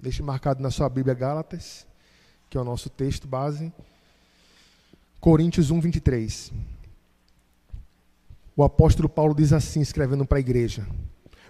Deixe 0.00 0.20
marcado 0.20 0.60
na 0.60 0.70
sua 0.70 0.88
Bíblia 0.88 1.14
Gálatas, 1.14 1.86
que 2.50 2.58
é 2.58 2.60
o 2.60 2.64
nosso 2.64 2.90
texto 2.90 3.28
base. 3.28 3.72
Coríntios 5.20 5.70
1, 5.70 5.80
23. 5.80 6.52
O 8.56 8.64
apóstolo 8.64 9.08
Paulo 9.08 9.32
diz 9.34 9.52
assim, 9.52 9.80
escrevendo 9.80 10.26
para 10.26 10.38
a 10.38 10.40
igreja: 10.40 10.84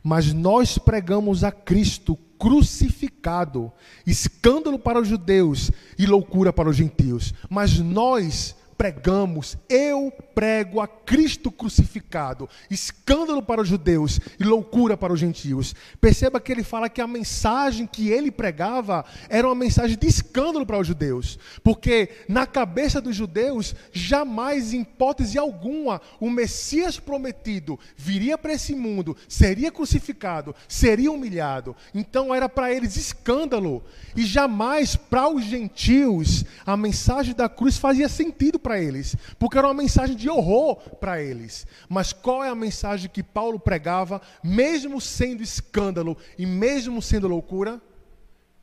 Mas 0.02 0.34
nós 0.34 0.76
pregamos 0.76 1.44
a 1.44 1.50
Cristo 1.50 2.14
crucificado, 2.38 3.72
escândalo 4.06 4.78
para 4.78 5.00
os 5.00 5.08
judeus 5.08 5.70
e 5.98 6.04
loucura 6.04 6.52
para 6.52 6.68
os 6.68 6.76
gentios. 6.76 7.32
Mas 7.48 7.78
nós 7.78 8.54
pregamos, 8.82 9.56
eu 9.68 10.12
prego 10.34 10.80
a 10.80 10.88
Cristo 10.88 11.52
crucificado, 11.52 12.48
escândalo 12.68 13.40
para 13.40 13.60
os 13.60 13.68
judeus 13.68 14.18
e 14.40 14.42
loucura 14.42 14.96
para 14.96 15.12
os 15.12 15.20
gentios. 15.20 15.72
Perceba 16.00 16.40
que 16.40 16.50
ele 16.50 16.64
fala 16.64 16.88
que 16.88 17.00
a 17.00 17.06
mensagem 17.06 17.86
que 17.86 18.08
ele 18.08 18.32
pregava 18.32 19.04
era 19.28 19.46
uma 19.46 19.54
mensagem 19.54 19.96
de 19.96 20.08
escândalo 20.08 20.66
para 20.66 20.80
os 20.80 20.86
judeus, 20.88 21.38
porque 21.62 22.08
na 22.28 22.44
cabeça 22.44 23.00
dos 23.00 23.14
judeus, 23.14 23.72
jamais, 23.92 24.72
em 24.72 24.80
hipótese 24.80 25.38
alguma, 25.38 26.00
o 26.18 26.28
Messias 26.28 26.98
prometido 26.98 27.78
viria 27.96 28.36
para 28.36 28.54
esse 28.54 28.74
mundo, 28.74 29.16
seria 29.28 29.70
crucificado, 29.70 30.56
seria 30.66 31.12
humilhado. 31.12 31.76
Então 31.94 32.34
era 32.34 32.48
para 32.48 32.72
eles 32.72 32.96
escândalo, 32.96 33.80
e 34.16 34.26
jamais 34.26 34.96
para 34.96 35.28
os 35.28 35.44
gentios 35.44 36.44
a 36.66 36.76
mensagem 36.76 37.32
da 37.32 37.48
cruz 37.48 37.78
fazia 37.78 38.08
sentido 38.08 38.58
para 38.58 38.71
para 38.72 38.80
eles, 38.80 39.14
porque 39.38 39.58
era 39.58 39.66
uma 39.66 39.74
mensagem 39.74 40.16
de 40.16 40.30
horror 40.30 40.76
para 40.96 41.22
eles. 41.22 41.66
Mas 41.90 42.12
qual 42.12 42.42
é 42.42 42.48
a 42.48 42.54
mensagem 42.54 43.10
que 43.10 43.22
Paulo 43.22 43.60
pregava, 43.60 44.22
mesmo 44.42 44.98
sendo 44.98 45.42
escândalo 45.42 46.16
e 46.38 46.46
mesmo 46.46 47.02
sendo 47.02 47.28
loucura? 47.28 47.82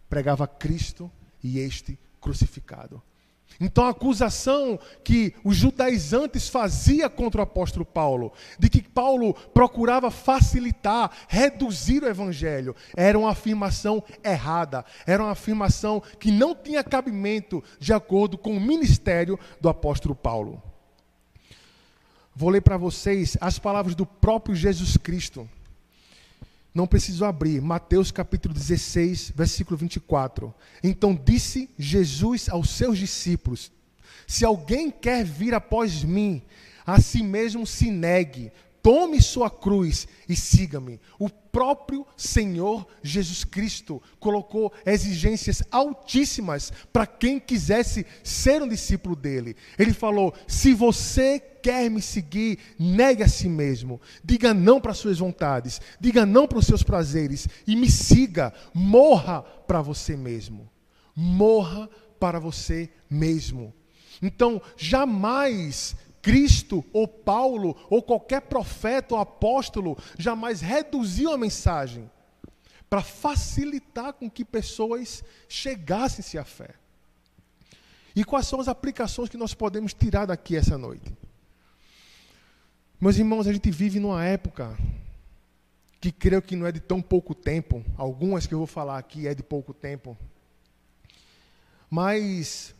Pregava 0.09 0.47
Cristo 0.47 1.11
e 1.43 1.59
este 1.59 1.99
crucificado. 2.19 3.03
Então 3.59 3.85
a 3.85 3.89
acusação 3.89 4.79
que 5.03 5.33
os 5.43 5.57
judaizantes 5.57 6.47
faziam 6.47 7.09
contra 7.09 7.41
o 7.41 7.43
apóstolo 7.43 7.85
Paulo, 7.85 8.31
de 8.57 8.69
que 8.69 8.81
Paulo 8.81 9.33
procurava 9.53 10.09
facilitar, 10.09 11.11
reduzir 11.27 12.03
o 12.03 12.07
evangelho, 12.07 12.75
era 12.95 13.19
uma 13.19 13.31
afirmação 13.31 14.01
errada, 14.23 14.85
era 15.05 15.21
uma 15.21 15.31
afirmação 15.31 16.01
que 16.19 16.31
não 16.31 16.55
tinha 16.55 16.83
cabimento 16.83 17.61
de 17.79 17.91
acordo 17.91 18.37
com 18.37 18.55
o 18.55 18.61
ministério 18.61 19.37
do 19.59 19.67
apóstolo 19.67 20.15
Paulo. 20.15 20.61
Vou 22.33 22.49
ler 22.49 22.61
para 22.61 22.77
vocês 22.77 23.37
as 23.41 23.59
palavras 23.59 23.95
do 23.95 24.05
próprio 24.05 24.55
Jesus 24.55 24.95
Cristo. 24.95 25.49
Não 26.79 26.87
preciso 26.87 27.25
abrir. 27.25 27.61
Mateus 27.61 28.09
capítulo 28.09 28.53
16, 28.53 29.33
versículo 29.35 29.75
24. 29.75 30.55
Então 30.81 31.13
disse 31.13 31.69
Jesus 31.77 32.47
aos 32.47 32.69
seus 32.69 32.97
discípulos: 32.97 33.69
Se 34.25 34.45
alguém 34.45 34.89
quer 34.89 35.25
vir 35.25 35.53
após 35.53 36.05
mim, 36.05 36.41
a 36.85 37.01
si 37.01 37.21
mesmo 37.21 37.67
se 37.67 37.91
negue, 37.91 38.53
tome 38.89 39.21
sua 39.21 39.51
cruz 39.51 40.07
e 40.27 40.35
siga-me. 40.35 40.99
O 41.19 41.29
próprio 41.29 42.07
Senhor 42.17 42.87
Jesus 43.03 43.43
Cristo 43.43 44.01
colocou 44.19 44.73
exigências 44.83 45.61
altíssimas 45.69 46.73
para 46.91 47.05
quem 47.05 47.39
quisesse 47.39 48.03
ser 48.23 48.63
um 48.63 48.67
discípulo 48.67 49.15
dele. 49.15 49.55
Ele 49.77 49.93
falou: 49.93 50.33
se 50.47 50.73
você 50.73 51.39
quer 51.39 51.87
me 51.87 52.01
seguir, 52.01 52.57
negue 52.79 53.21
a 53.21 53.27
si 53.27 53.47
mesmo. 53.47 54.01
Diga 54.23 54.55
não 54.55 54.81
para 54.81 54.95
suas 54.95 55.19
vontades, 55.19 55.79
diga 55.99 56.25
não 56.25 56.47
para 56.47 56.57
os 56.57 56.65
seus 56.65 56.81
prazeres 56.81 57.47
e 57.67 57.75
me 57.75 57.91
siga. 57.91 58.51
Morra 58.73 59.43
para 59.43 59.83
você 59.83 60.17
mesmo. 60.17 60.67
Morra 61.15 61.87
para 62.19 62.39
você 62.39 62.89
mesmo. 63.07 63.71
Então, 64.19 64.59
jamais 64.75 65.95
Cristo 66.21 66.83
ou 66.91 67.07
Paulo 67.07 67.75
ou 67.89 68.01
qualquer 68.01 68.41
profeta 68.41 69.15
ou 69.15 69.21
apóstolo 69.21 69.97
jamais 70.17 70.61
reduziu 70.61 71.31
a 71.31 71.37
mensagem 71.37 72.09
para 72.89 73.01
facilitar 73.01 74.13
com 74.13 74.29
que 74.29 74.43
pessoas 74.43 75.23
chegassem-se 75.47 76.37
à 76.37 76.43
fé. 76.43 76.73
E 78.15 78.23
quais 78.23 78.47
são 78.47 78.59
as 78.59 78.67
aplicações 78.67 79.29
que 79.29 79.37
nós 79.37 79.53
podemos 79.53 79.93
tirar 79.93 80.25
daqui 80.25 80.55
essa 80.55 80.77
noite? 80.77 81.15
Meus 82.99 83.17
irmãos, 83.17 83.47
a 83.47 83.53
gente 83.53 83.71
vive 83.71 83.99
numa 83.99 84.25
época 84.25 84.77
que 86.01 86.11
creio 86.11 86.41
que 86.41 86.55
não 86.55 86.65
é 86.65 86.71
de 86.71 86.79
tão 86.79 87.01
pouco 87.01 87.35
tempo, 87.35 87.83
algumas 87.97 88.47
que 88.47 88.53
eu 88.53 88.57
vou 88.57 88.67
falar 88.67 88.97
aqui 88.97 89.27
é 89.27 89.35
de 89.35 89.43
pouco 89.43 89.73
tempo, 89.73 90.17
mas 91.89 92.73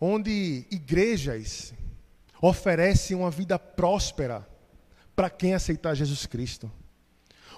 onde 0.00 0.66
igrejas 0.70 1.72
oferecem 2.46 3.16
uma 3.16 3.30
vida 3.30 3.58
próspera 3.58 4.46
para 5.14 5.30
quem 5.30 5.54
aceitar 5.54 5.94
Jesus 5.94 6.26
Cristo. 6.26 6.70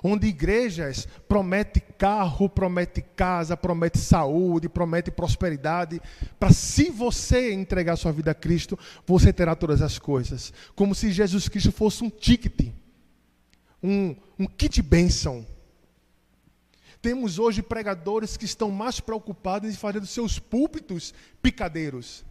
Onde 0.02 0.28
igrejas 0.28 1.09
promete 1.28 1.80
carro, 1.80 2.49
promete 2.49 3.02
casa, 3.02 3.57
promete 3.57 3.99
saúde, 3.99 4.68
promete 4.68 5.11
prosperidade, 5.11 6.00
para 6.38 6.52
se 6.52 6.88
você 6.88 7.52
entregar 7.52 7.97
sua 7.97 8.12
vida 8.12 8.30
a 8.30 8.35
Cristo, 8.35 8.78
você 9.04 9.33
terá 9.33 9.57
todas 9.57 9.83
as 9.83 9.99
coisas, 9.99 10.52
como 10.76 10.95
se 10.95 11.11
Jesus 11.11 11.49
Cristo 11.49 11.73
fosse 11.73 12.04
um 12.04 12.11
ticket, 12.11 12.73
um, 13.83 14.14
um 14.38 14.47
kit 14.47 14.80
bênção. 14.80 15.45
Temos 17.02 17.40
hoje 17.40 17.61
pregadores 17.61 18.37
que 18.37 18.45
estão 18.45 18.71
mais 18.71 19.00
preocupados 19.00 19.68
em 19.68 19.75
fazer 19.75 19.99
dos 19.99 20.11
seus 20.11 20.38
púlpitos 20.38 21.12
picadeiros, 21.42 22.25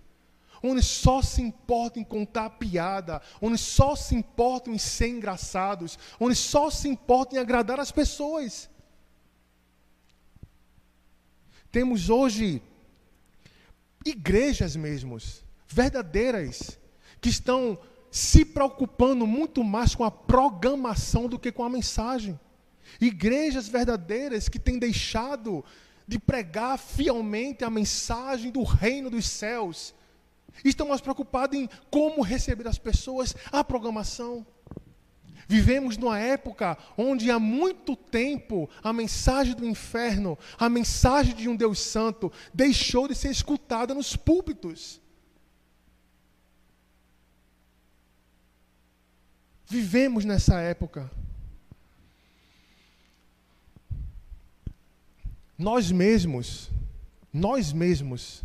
onde 0.63 0.81
só 0.81 1.21
se 1.21 1.41
importam 1.41 2.01
em 2.01 2.05
contar 2.05 2.51
piada, 2.51 3.21
onde 3.41 3.57
só 3.57 3.95
se 3.95 4.15
importam 4.15 4.73
em 4.73 4.77
ser 4.77 5.09
engraçados, 5.09 5.97
onde 6.19 6.35
só 6.35 6.69
se 6.69 6.87
importam 6.87 7.37
em 7.37 7.41
agradar 7.41 7.79
as 7.79 7.91
pessoas. 7.91 8.69
Temos 11.71 12.09
hoje 12.09 12.61
igrejas 14.05 14.75
mesmos, 14.75 15.43
verdadeiras, 15.67 16.79
que 17.19 17.29
estão 17.29 17.77
se 18.09 18.45
preocupando 18.45 19.27
muito 19.27 19.63
mais 19.63 19.93
com 19.93 20.03
a 20.03 20.11
programação 20.11 21.27
do 21.27 21.37
que 21.37 21.51
com 21.51 21.63
a 21.63 21.69
mensagem. 21.69 22.39
Igrejas 23.01 23.67
verdadeiras 23.67 24.47
que 24.47 24.57
têm 24.57 24.79
deixado 24.79 25.63
de 26.07 26.17
pregar 26.17 26.79
fielmente 26.79 27.65
a 27.65 27.69
mensagem 27.69 28.49
do 28.49 28.63
reino 28.63 29.09
dos 29.09 29.27
céus. 29.27 29.93
Estão 30.63 30.87
mais 30.87 31.01
preocupados 31.01 31.57
em 31.57 31.69
como 31.89 32.21
receber 32.21 32.67
as 32.67 32.77
pessoas, 32.77 33.35
a 33.51 33.63
programação. 33.63 34.45
Vivemos 35.47 35.97
numa 35.97 36.19
época 36.19 36.77
onde 36.97 37.31
há 37.31 37.39
muito 37.39 37.95
tempo 37.95 38.69
a 38.83 38.91
mensagem 38.91 39.55
do 39.55 39.65
inferno, 39.65 40.37
a 40.59 40.67
mensagem 40.67 41.33
de 41.33 41.47
um 41.47 41.55
Deus 41.55 41.79
Santo, 41.79 42.31
deixou 42.53 43.07
de 43.07 43.15
ser 43.15 43.31
escutada 43.31 43.93
nos 43.93 44.15
púlpitos. 44.15 44.99
Vivemos 49.65 50.25
nessa 50.25 50.59
época. 50.59 51.09
Nós 55.57 55.91
mesmos, 55.91 56.69
nós 57.33 57.73
mesmos, 57.73 58.43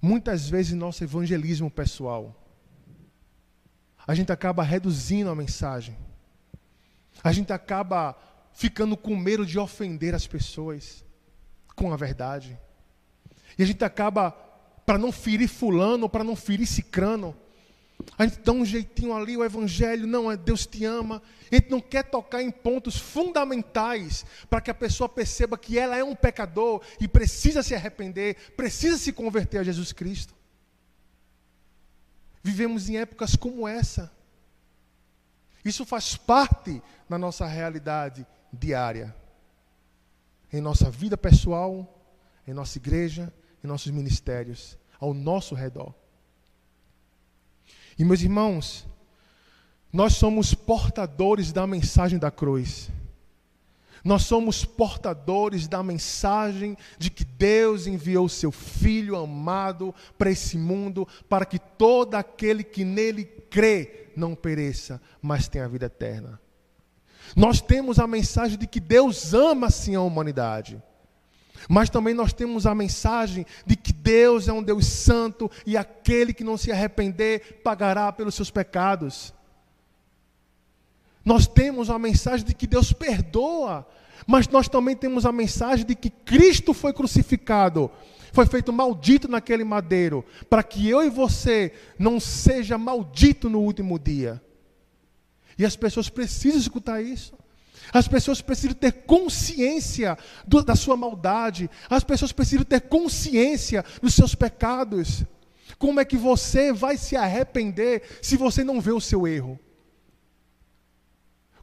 muitas 0.00 0.48
vezes 0.48 0.72
nosso 0.72 1.02
evangelismo 1.02 1.70
pessoal, 1.70 2.34
a 4.06 4.14
gente 4.14 4.30
acaba 4.30 4.62
reduzindo 4.62 5.30
a 5.30 5.34
mensagem. 5.34 5.96
A 7.24 7.32
gente 7.32 7.52
acaba 7.52 8.16
ficando 8.52 8.96
com 8.96 9.16
medo 9.16 9.44
de 9.44 9.58
ofender 9.58 10.14
as 10.14 10.26
pessoas 10.26 11.04
com 11.74 11.92
a 11.92 11.96
verdade. 11.96 12.58
E 13.58 13.62
a 13.62 13.66
gente 13.66 13.84
acaba, 13.84 14.30
para 14.84 14.98
não 14.98 15.10
ferir 15.10 15.48
fulano, 15.48 16.08
para 16.08 16.22
não 16.22 16.36
ferir 16.36 16.66
cicrano, 16.66 17.36
a 18.18 18.26
gente 18.26 18.40
dá 18.40 18.52
um 18.52 18.64
jeitinho 18.64 19.14
ali, 19.14 19.36
o 19.36 19.44
evangelho, 19.44 20.06
não, 20.06 20.30
é 20.30 20.36
Deus 20.36 20.66
te 20.66 20.84
ama. 20.84 21.22
A 21.50 21.54
gente 21.54 21.70
não 21.70 21.80
quer 21.80 22.04
tocar 22.04 22.42
em 22.42 22.50
pontos 22.50 22.96
fundamentais 22.96 24.24
para 24.48 24.60
que 24.60 24.70
a 24.70 24.74
pessoa 24.74 25.08
perceba 25.08 25.58
que 25.58 25.78
ela 25.78 25.96
é 25.96 26.04
um 26.04 26.14
pecador 26.14 26.82
e 27.00 27.08
precisa 27.08 27.62
se 27.62 27.74
arrepender, 27.74 28.52
precisa 28.56 28.98
se 28.98 29.12
converter 29.12 29.58
a 29.58 29.62
Jesus 29.62 29.92
Cristo. 29.92 30.34
Vivemos 32.42 32.88
em 32.88 32.98
épocas 32.98 33.34
como 33.34 33.66
essa. 33.66 34.12
Isso 35.64 35.84
faz 35.84 36.16
parte 36.16 36.82
da 37.08 37.18
nossa 37.18 37.46
realidade 37.46 38.26
diária. 38.52 39.14
Em 40.52 40.60
nossa 40.60 40.90
vida 40.90 41.16
pessoal, 41.16 41.92
em 42.46 42.54
nossa 42.54 42.78
igreja, 42.78 43.32
em 43.64 43.66
nossos 43.66 43.90
ministérios, 43.90 44.78
ao 45.00 45.12
nosso 45.12 45.54
redor. 45.54 45.92
E 47.98 48.04
meus 48.04 48.20
irmãos, 48.20 48.86
nós 49.92 50.14
somos 50.14 50.52
portadores 50.52 51.52
da 51.52 51.66
mensagem 51.66 52.18
da 52.18 52.30
cruz. 52.30 52.90
Nós 54.04 54.22
somos 54.22 54.64
portadores 54.64 55.66
da 55.66 55.82
mensagem 55.82 56.76
de 56.96 57.10
que 57.10 57.24
Deus 57.24 57.86
enviou 57.86 58.28
seu 58.28 58.52
Filho 58.52 59.16
amado 59.16 59.94
para 60.16 60.30
esse 60.30 60.56
mundo, 60.56 61.08
para 61.28 61.44
que 61.44 61.58
todo 61.58 62.14
aquele 62.14 62.62
que 62.62 62.84
nele 62.84 63.24
crê 63.24 64.10
não 64.14 64.34
pereça, 64.34 65.00
mas 65.20 65.48
tenha 65.48 65.64
a 65.64 65.68
vida 65.68 65.86
eterna. 65.86 66.40
Nós 67.34 67.60
temos 67.60 67.98
a 67.98 68.06
mensagem 68.06 68.56
de 68.56 68.66
que 68.66 68.78
Deus 68.78 69.34
ama 69.34 69.70
sim 69.70 69.94
a 69.94 70.00
humanidade. 70.00 70.80
Mas 71.68 71.90
também 71.90 72.14
nós 72.14 72.32
temos 72.32 72.66
a 72.66 72.74
mensagem 72.74 73.44
de 73.64 73.74
que 73.74 73.92
Deus 74.06 74.46
é 74.46 74.52
um 74.52 74.62
Deus 74.62 74.86
santo 74.86 75.50
e 75.66 75.76
aquele 75.76 76.32
que 76.32 76.44
não 76.44 76.56
se 76.56 76.70
arrepender 76.70 77.60
pagará 77.64 78.12
pelos 78.12 78.36
seus 78.36 78.52
pecados. 78.52 79.34
Nós 81.24 81.48
temos 81.48 81.90
a 81.90 81.98
mensagem 81.98 82.46
de 82.46 82.54
que 82.54 82.68
Deus 82.68 82.92
perdoa, 82.92 83.84
mas 84.24 84.46
nós 84.46 84.68
também 84.68 84.94
temos 84.94 85.26
a 85.26 85.32
mensagem 85.32 85.84
de 85.84 85.96
que 85.96 86.08
Cristo 86.08 86.72
foi 86.72 86.92
crucificado, 86.92 87.90
foi 88.32 88.46
feito 88.46 88.72
maldito 88.72 89.26
naquele 89.26 89.64
madeiro, 89.64 90.24
para 90.48 90.62
que 90.62 90.88
eu 90.88 91.02
e 91.02 91.10
você 91.10 91.72
não 91.98 92.20
seja 92.20 92.78
maldito 92.78 93.50
no 93.50 93.58
último 93.58 93.98
dia. 93.98 94.40
E 95.58 95.64
as 95.64 95.74
pessoas 95.74 96.08
precisam 96.08 96.60
escutar 96.60 97.02
isso. 97.02 97.34
As 97.92 98.08
pessoas 98.08 98.40
precisam 98.40 98.74
ter 98.74 98.92
consciência 98.92 100.16
do, 100.46 100.62
da 100.62 100.74
sua 100.74 100.96
maldade. 100.96 101.70
As 101.88 102.04
pessoas 102.04 102.32
precisam 102.32 102.64
ter 102.64 102.82
consciência 102.82 103.84
dos 104.02 104.14
seus 104.14 104.34
pecados. 104.34 105.24
Como 105.78 106.00
é 106.00 106.04
que 106.04 106.16
você 106.16 106.72
vai 106.72 106.96
se 106.96 107.16
arrepender 107.16 108.02
se 108.22 108.36
você 108.36 108.64
não 108.64 108.80
vê 108.80 108.92
o 108.92 109.00
seu 109.00 109.26
erro? 109.26 109.58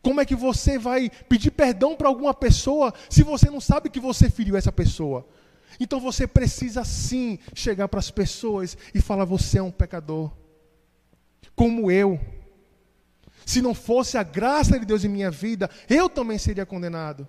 Como 0.01 0.19
é 0.19 0.25
que 0.25 0.35
você 0.35 0.77
vai 0.77 1.09
pedir 1.29 1.51
perdão 1.51 1.95
para 1.95 2.09
alguma 2.09 2.33
pessoa 2.33 2.93
se 3.09 3.23
você 3.23 3.49
não 3.49 3.61
sabe 3.61 3.89
que 3.89 4.01
você 4.01 4.29
feriu 4.29 4.57
essa 4.57 4.71
pessoa? 4.71 5.25
Então 5.79 5.99
você 5.99 6.27
precisa 6.27 6.83
sim 6.83 7.39
chegar 7.53 7.87
para 7.87 7.99
as 7.99 8.11
pessoas 8.11 8.77
e 8.93 9.01
falar: 9.01 9.25
você 9.25 9.59
é 9.59 9.63
um 9.63 9.71
pecador, 9.71 10.31
como 11.55 11.89
eu. 11.89 12.19
Se 13.45 13.61
não 13.61 13.73
fosse 13.73 14.17
a 14.17 14.23
graça 14.23 14.79
de 14.79 14.85
Deus 14.85 15.03
em 15.03 15.09
minha 15.09 15.31
vida, 15.31 15.69
eu 15.89 16.09
também 16.09 16.37
seria 16.37 16.65
condenado. 16.65 17.27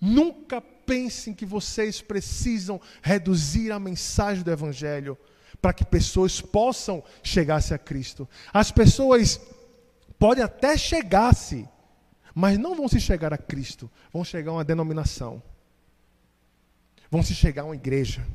Nunca 0.00 0.60
pensem 0.60 1.32
que 1.32 1.46
vocês 1.46 2.02
precisam 2.02 2.80
reduzir 3.00 3.70
a 3.70 3.78
mensagem 3.78 4.42
do 4.42 4.50
Evangelho 4.50 5.16
para 5.60 5.72
que 5.72 5.84
pessoas 5.84 6.40
possam 6.40 7.04
chegar-se 7.22 7.72
a 7.72 7.78
Cristo. 7.78 8.28
As 8.52 8.72
pessoas 8.72 9.40
podem 10.18 10.42
até 10.42 10.76
chegar-se, 10.76 11.68
mas 12.34 12.58
não 12.58 12.74
vão 12.74 12.88
se 12.88 13.00
chegar 13.00 13.32
a 13.32 13.38
Cristo, 13.38 13.90
vão 14.12 14.24
chegar 14.24 14.50
a 14.50 14.54
uma 14.54 14.64
denominação, 14.64 15.42
vão 17.10 17.22
se 17.22 17.34
chegar 17.34 17.62
a 17.62 17.66
uma 17.66 17.76
igreja, 17.76 18.26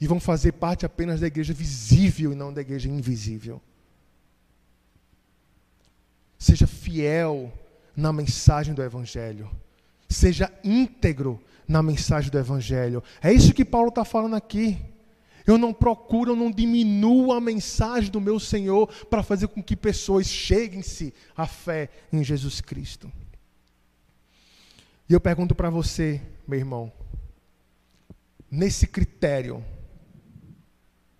e 0.00 0.06
vão 0.06 0.20
fazer 0.20 0.52
parte 0.52 0.84
apenas 0.84 1.20
da 1.20 1.26
igreja 1.26 1.54
visível 1.54 2.32
e 2.32 2.34
não 2.34 2.52
da 2.52 2.60
igreja 2.60 2.88
invisível. 2.88 3.62
Seja 6.44 6.66
fiel 6.66 7.50
na 7.96 8.12
mensagem 8.12 8.74
do 8.74 8.82
Evangelho. 8.82 9.50
Seja 10.06 10.52
íntegro 10.62 11.42
na 11.66 11.82
mensagem 11.82 12.30
do 12.30 12.38
Evangelho. 12.38 13.02
É 13.22 13.32
isso 13.32 13.54
que 13.54 13.64
Paulo 13.64 13.88
está 13.88 14.04
falando 14.04 14.36
aqui. 14.36 14.78
Eu 15.46 15.56
não 15.56 15.72
procuro, 15.72 16.32
eu 16.32 16.36
não 16.36 16.50
diminuo 16.50 17.32
a 17.32 17.40
mensagem 17.40 18.10
do 18.10 18.20
meu 18.20 18.38
Senhor 18.38 18.88
para 19.06 19.22
fazer 19.22 19.48
com 19.48 19.62
que 19.62 19.74
pessoas 19.74 20.26
cheguem-se 20.26 21.14
à 21.34 21.46
fé 21.46 21.88
em 22.12 22.22
Jesus 22.22 22.60
Cristo. 22.60 23.10
E 25.08 25.14
eu 25.14 25.20
pergunto 25.22 25.54
para 25.54 25.70
você, 25.70 26.20
meu 26.46 26.58
irmão, 26.58 26.92
nesse 28.50 28.86
critério, 28.86 29.64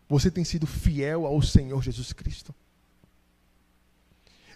você 0.07 0.31
tem 0.31 0.45
sido 0.45 0.67
fiel 0.67 1.25
ao 1.25 1.41
Senhor 1.41 1.83
Jesus 1.83 2.13
Cristo? 2.13 2.55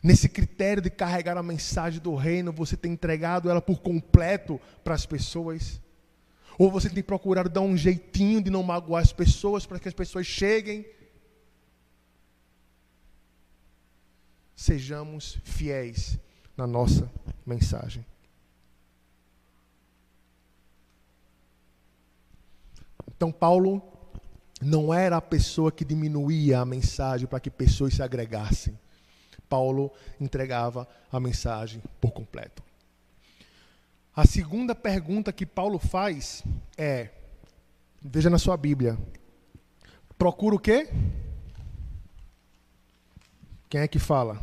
Nesse 0.02 0.28
critério 0.28 0.82
de 0.82 0.90
carregar 0.90 1.36
a 1.36 1.42
mensagem 1.42 2.00
do 2.00 2.14
reino, 2.14 2.52
você 2.52 2.76
tem 2.76 2.92
entregado 2.92 3.50
ela 3.50 3.60
por 3.60 3.80
completo 3.80 4.60
para 4.84 4.94
as 4.94 5.04
pessoas? 5.04 5.80
Ou 6.58 6.70
você 6.70 6.88
tem 6.88 7.02
procurado 7.02 7.48
dar 7.48 7.60
um 7.60 7.76
jeitinho 7.76 8.42
de 8.42 8.50
não 8.50 8.62
magoar 8.62 9.02
as 9.02 9.12
pessoas 9.12 9.66
para 9.66 9.78
que 9.78 9.88
as 9.88 9.94
pessoas 9.94 10.26
cheguem? 10.26 10.86
Sejamos 14.56 15.38
fiéis 15.44 16.18
na 16.56 16.66
nossa 16.66 17.10
mensagem. 17.46 18.04
Então, 23.16 23.32
Paulo 23.32 23.82
não 24.60 24.94
era 24.94 25.16
a 25.16 25.20
pessoa 25.20 25.72
que 25.72 25.84
diminuía 25.84 26.60
a 26.60 26.64
mensagem 26.64 27.26
para 27.26 27.40
que 27.40 27.50
pessoas 27.50 27.94
se 27.94 28.02
agregassem. 28.02 28.78
Paulo 29.48 29.92
entregava 30.20 30.86
a 31.10 31.18
mensagem 31.18 31.82
por 32.00 32.12
completo. 32.12 32.62
A 34.14 34.26
segunda 34.26 34.74
pergunta 34.74 35.32
que 35.32 35.46
Paulo 35.46 35.78
faz 35.78 36.42
é: 36.76 37.10
veja 38.02 38.28
na 38.28 38.38
sua 38.38 38.56
Bíblia, 38.56 38.98
procura 40.18 40.56
o 40.56 40.58
quê? 40.58 40.88
Quem 43.68 43.80
é 43.80 43.88
que 43.88 43.98
fala? 43.98 44.42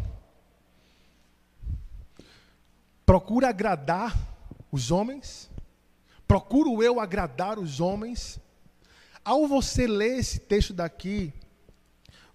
Procura 3.06 3.50
agradar 3.50 4.16
os 4.72 4.92
homens 4.92 5.50
Procuro 6.28 6.82
eu 6.82 7.00
agradar 7.00 7.60
os 7.60 7.80
homens? 7.80 8.40
Ao 9.24 9.48
você 9.48 9.88
ler 9.88 10.18
esse 10.20 10.40
texto 10.40 10.74
daqui, 10.74 11.34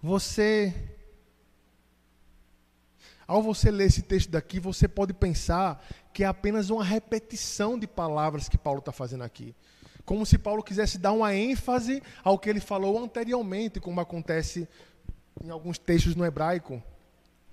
você 0.00 0.72
ao 3.30 3.40
você 3.40 3.70
ler 3.70 3.86
esse 3.86 4.02
texto 4.02 4.28
daqui, 4.28 4.58
você 4.58 4.88
pode 4.88 5.14
pensar 5.14 5.80
que 6.12 6.24
é 6.24 6.26
apenas 6.26 6.68
uma 6.68 6.82
repetição 6.82 7.78
de 7.78 7.86
palavras 7.86 8.48
que 8.48 8.58
Paulo 8.58 8.80
está 8.80 8.90
fazendo 8.90 9.22
aqui. 9.22 9.54
Como 10.04 10.26
se 10.26 10.36
Paulo 10.36 10.64
quisesse 10.64 10.98
dar 10.98 11.12
uma 11.12 11.32
ênfase 11.32 12.02
ao 12.24 12.36
que 12.36 12.50
ele 12.50 12.58
falou 12.58 13.00
anteriormente, 13.00 13.78
como 13.78 14.00
acontece 14.00 14.68
em 15.44 15.48
alguns 15.48 15.78
textos 15.78 16.16
no 16.16 16.26
hebraico. 16.26 16.82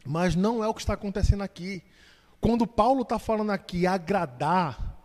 Mas 0.03 0.35
não 0.35 0.63
é 0.63 0.67
o 0.67 0.73
que 0.73 0.81
está 0.81 0.93
acontecendo 0.93 1.43
aqui. 1.43 1.83
Quando 2.41 2.65
Paulo 2.65 3.03
está 3.03 3.19
falando 3.19 3.51
aqui 3.51 3.85
agradar, 3.85 4.97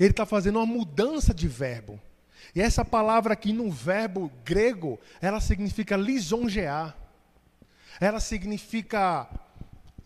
ele 0.00 0.12
está 0.12 0.24
fazendo 0.24 0.56
uma 0.58 0.64
mudança 0.64 1.34
de 1.34 1.46
verbo. 1.46 2.00
E 2.54 2.62
essa 2.62 2.82
palavra 2.82 3.34
aqui 3.34 3.52
no 3.52 3.70
verbo 3.70 4.32
grego, 4.42 4.98
ela 5.20 5.38
significa 5.38 5.98
lisonjear. 5.98 6.96
Ela 8.00 8.20
significa 8.20 9.28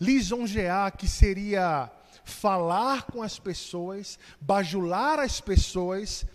lisonjear, 0.02 0.96
que 0.96 1.06
seria 1.06 1.90
falar 2.24 3.04
com 3.04 3.22
as 3.22 3.38
pessoas, 3.38 4.18
bajular 4.40 5.20
as 5.20 5.40
pessoas, 5.40 6.26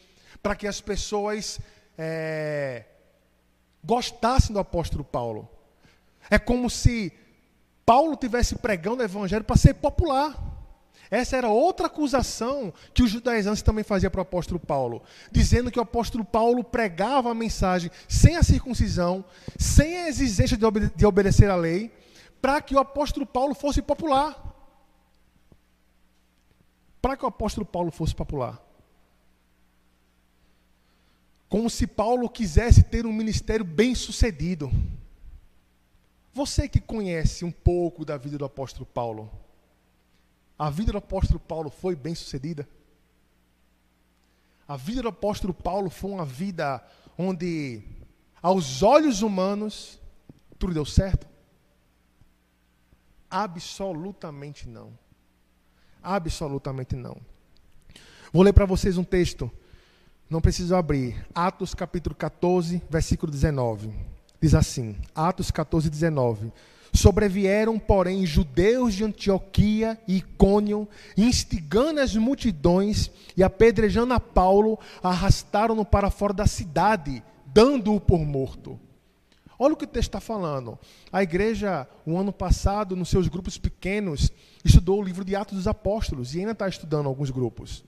para 0.42 0.56
que 0.56 0.68
as 0.68 0.80
pessoas 0.80 1.60
é, 1.98 2.86
gostassem 3.84 4.54
do 4.54 4.60
apóstolo 4.60 5.04
Paulo. 5.04 5.50
É 6.30 6.40
como 6.40 6.70
se 6.70 7.12
Paulo 7.86 8.16
tivesse 8.16 8.56
pregando 8.56 9.02
o 9.02 9.06
evangelho 9.06 9.44
para 9.44 9.58
ser 9.58 9.74
popular. 9.76 10.36
Essa 11.10 11.38
era 11.38 11.48
outra 11.48 11.88
acusação 11.88 12.74
que 12.94 13.02
os 13.02 13.10
judaizantes 13.10 13.62
também 13.62 13.84
faziam 13.84 14.12
para 14.12 14.20
o 14.20 14.24
apóstolo 14.24 14.60
Paulo, 14.60 15.02
dizendo 15.32 15.72
que 15.72 15.80
o 15.80 15.82
apóstolo 15.82 16.26
Paulo 16.26 16.64
pregava 16.66 17.32
a 17.32 17.36
mensagem 17.36 17.90
sem 18.10 18.36
a 18.36 18.44
circuncisão, 18.44 19.24
sem 19.58 19.98
a 19.98 20.10
exigência 20.10 20.58
de, 20.58 20.66
obede 20.66 20.92
de 20.94 21.06
obedecer 21.06 21.50
à 21.50 21.56
lei, 21.56 21.97
para 22.42 22.62
que 22.62 22.76
o 22.76 22.80
apóstolo 22.80 23.26
Paulo 23.26 23.54
fosse 23.54 23.82
popular. 23.82 24.36
Para 27.02 27.18
que 27.18 27.26
o 27.26 27.28
apóstolo 27.28 27.66
Paulo 27.66 27.92
fosse 27.92 28.16
popular. 28.16 28.62
Como 31.50 31.70
se 31.70 31.88
Paulo 31.88 32.30
quisesse 32.30 32.84
ter 32.84 33.06
um 33.06 33.14
ministério 33.14 33.66
bem 33.66 33.96
sucedido. 33.96 34.72
Você 36.34 36.68
que 36.68 36.80
conhece 36.80 37.46
um 37.46 37.52
pouco 37.52 38.06
da 38.06 38.18
vida 38.18 38.38
do 38.38 38.46
apóstolo 38.46 38.86
Paulo, 38.86 39.32
a 40.60 40.70
vida 40.70 40.92
do 40.92 40.98
apóstolo 40.98 41.40
Paulo 41.40 41.70
foi 41.70 41.96
bem 41.96 42.14
sucedida? 42.14 42.68
A 44.68 44.76
vida 44.76 45.02
do 45.02 45.08
apóstolo 45.08 45.54
Paulo 45.54 45.90
foi 45.90 46.12
uma 46.12 46.26
vida 46.26 46.86
onde, 47.18 47.82
aos 48.42 48.84
olhos 48.84 49.22
humanos, 49.22 50.00
tudo 50.60 50.74
deu 50.74 50.86
certo? 50.86 51.26
Absolutamente 53.30 54.68
não. 54.68 54.92
Absolutamente 56.02 56.96
não. 56.96 57.18
Vou 58.32 58.44
ler 58.44 58.54
para 58.54 58.66
vocês 58.66 58.98
um 58.98 59.04
texto, 59.04 59.52
não 60.30 60.42
preciso 60.42 60.76
abrir. 60.76 61.26
Atos 61.34 61.74
capítulo 61.74 62.16
14, 62.16 62.82
versículo 62.90 63.32
19. 63.32 63.94
Diz 64.42 64.54
assim: 64.54 64.96
Atos 65.16 65.52
14, 65.52 65.90
19. 65.90 66.52
Sobrevieram, 66.94 67.78
porém, 67.78 68.26
judeus 68.26 68.94
de 68.94 69.04
Antioquia 69.04 70.00
e 70.08 70.18
Icônio, 70.18 70.88
instigando 71.16 72.00
as 72.00 72.16
multidões 72.16 73.12
e 73.36 73.44
apedrejando 73.44 74.14
a 74.14 74.20
Paulo, 74.20 74.80
arrastaram-no 75.04 75.86
para 75.86 76.10
fora 76.10 76.34
da 76.34 76.48
cidade, 76.48 77.22
dando-o 77.46 78.00
por 78.00 78.20
morto. 78.20 78.80
Olha 79.60 79.74
o 79.74 79.78
que 79.78 79.86
o 79.86 79.88
texto 79.88 80.10
está 80.10 80.20
falando. 80.20 80.78
A 81.12 81.24
igreja, 81.24 81.88
o 82.06 82.18
ano 82.18 82.32
passado, 82.32 82.96
nos 82.96 83.10
seus 83.10 83.28
grupos 83.28 83.58
pequenos, 83.58 84.32
estudou 84.64 85.00
o 85.00 85.04
livro 85.04 85.26
de 85.26 85.36
Atos 85.36 85.58
dos 85.58 85.68
Apóstolos 85.68 86.36
e 86.36 86.40
ainda 86.40 86.52
está 86.52 86.68
estudando 86.68 87.08
alguns 87.08 87.30
grupos. 87.30 87.84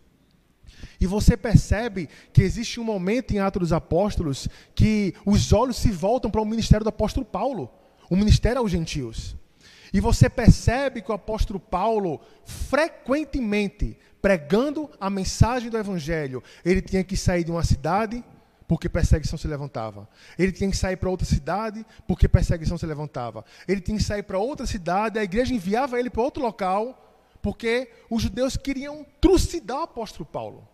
E 1.00 1.06
você 1.06 1.36
percebe 1.38 2.10
que 2.34 2.42
existe 2.42 2.80
um 2.80 2.84
momento 2.84 3.32
em 3.32 3.40
Atos 3.40 3.60
dos 3.60 3.74
Apóstolos 3.74 4.48
que 4.74 5.14
os 5.26 5.54
olhos 5.54 5.78
se 5.78 5.92
voltam 5.92 6.32
para 6.32 6.42
o 6.42 6.46
ministério 6.46 6.84
do 6.84 6.90
apóstolo 6.90 7.26
Paulo 7.26 7.70
o 8.10 8.16
ministério 8.16 8.60
aos 8.60 8.72
gentios. 8.72 9.36
E 9.94 10.00
você 10.00 10.30
percebe 10.30 11.02
que 11.02 11.12
o 11.12 11.16
apóstolo 11.16 11.60
Paulo, 11.60 12.20
frequentemente, 12.46 13.98
pregando 14.22 14.90
a 15.00 15.10
mensagem 15.10 15.70
do 15.70 15.78
evangelho, 15.78 16.44
ele 16.66 16.82
tinha 16.82 17.04
que 17.04 17.16
sair 17.16 17.44
de 17.44 17.52
uma 17.52 17.64
cidade 17.64 18.24
porque 18.70 18.88
perseguição 18.88 19.36
se 19.36 19.48
levantava. 19.48 20.08
Ele 20.38 20.52
tinha 20.52 20.70
que 20.70 20.78
sair 20.78 20.96
para 20.96 21.10
outra 21.10 21.26
cidade 21.26 21.84
porque 22.08 22.28
perseguição 22.28 22.78
se 22.78 22.86
levantava. 22.86 23.44
Ele 23.68 23.82
tinha 23.82 23.98
que 23.98 24.04
sair 24.04 24.22
para 24.22 24.38
outra 24.38 24.68
cidade, 24.68 25.18
a 25.18 25.24
igreja 25.24 25.56
enviava 25.56 26.00
ele 26.00 26.08
para 26.08 26.22
outro 26.22 26.44
local 26.44 27.08
porque 27.42 27.92
os 28.12 28.22
judeus 28.22 28.56
queriam 28.56 29.04
trucidar 29.20 29.80
o 29.80 29.84
apóstolo 29.84 30.24
Paulo. 30.24 30.68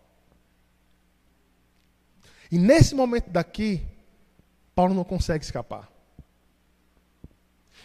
E 2.52 2.58
nesse 2.58 2.94
momento 2.94 3.30
daqui, 3.30 3.88
Paulo 4.76 4.94
não 4.94 5.06
consegue 5.06 5.46
escapar. 5.46 5.90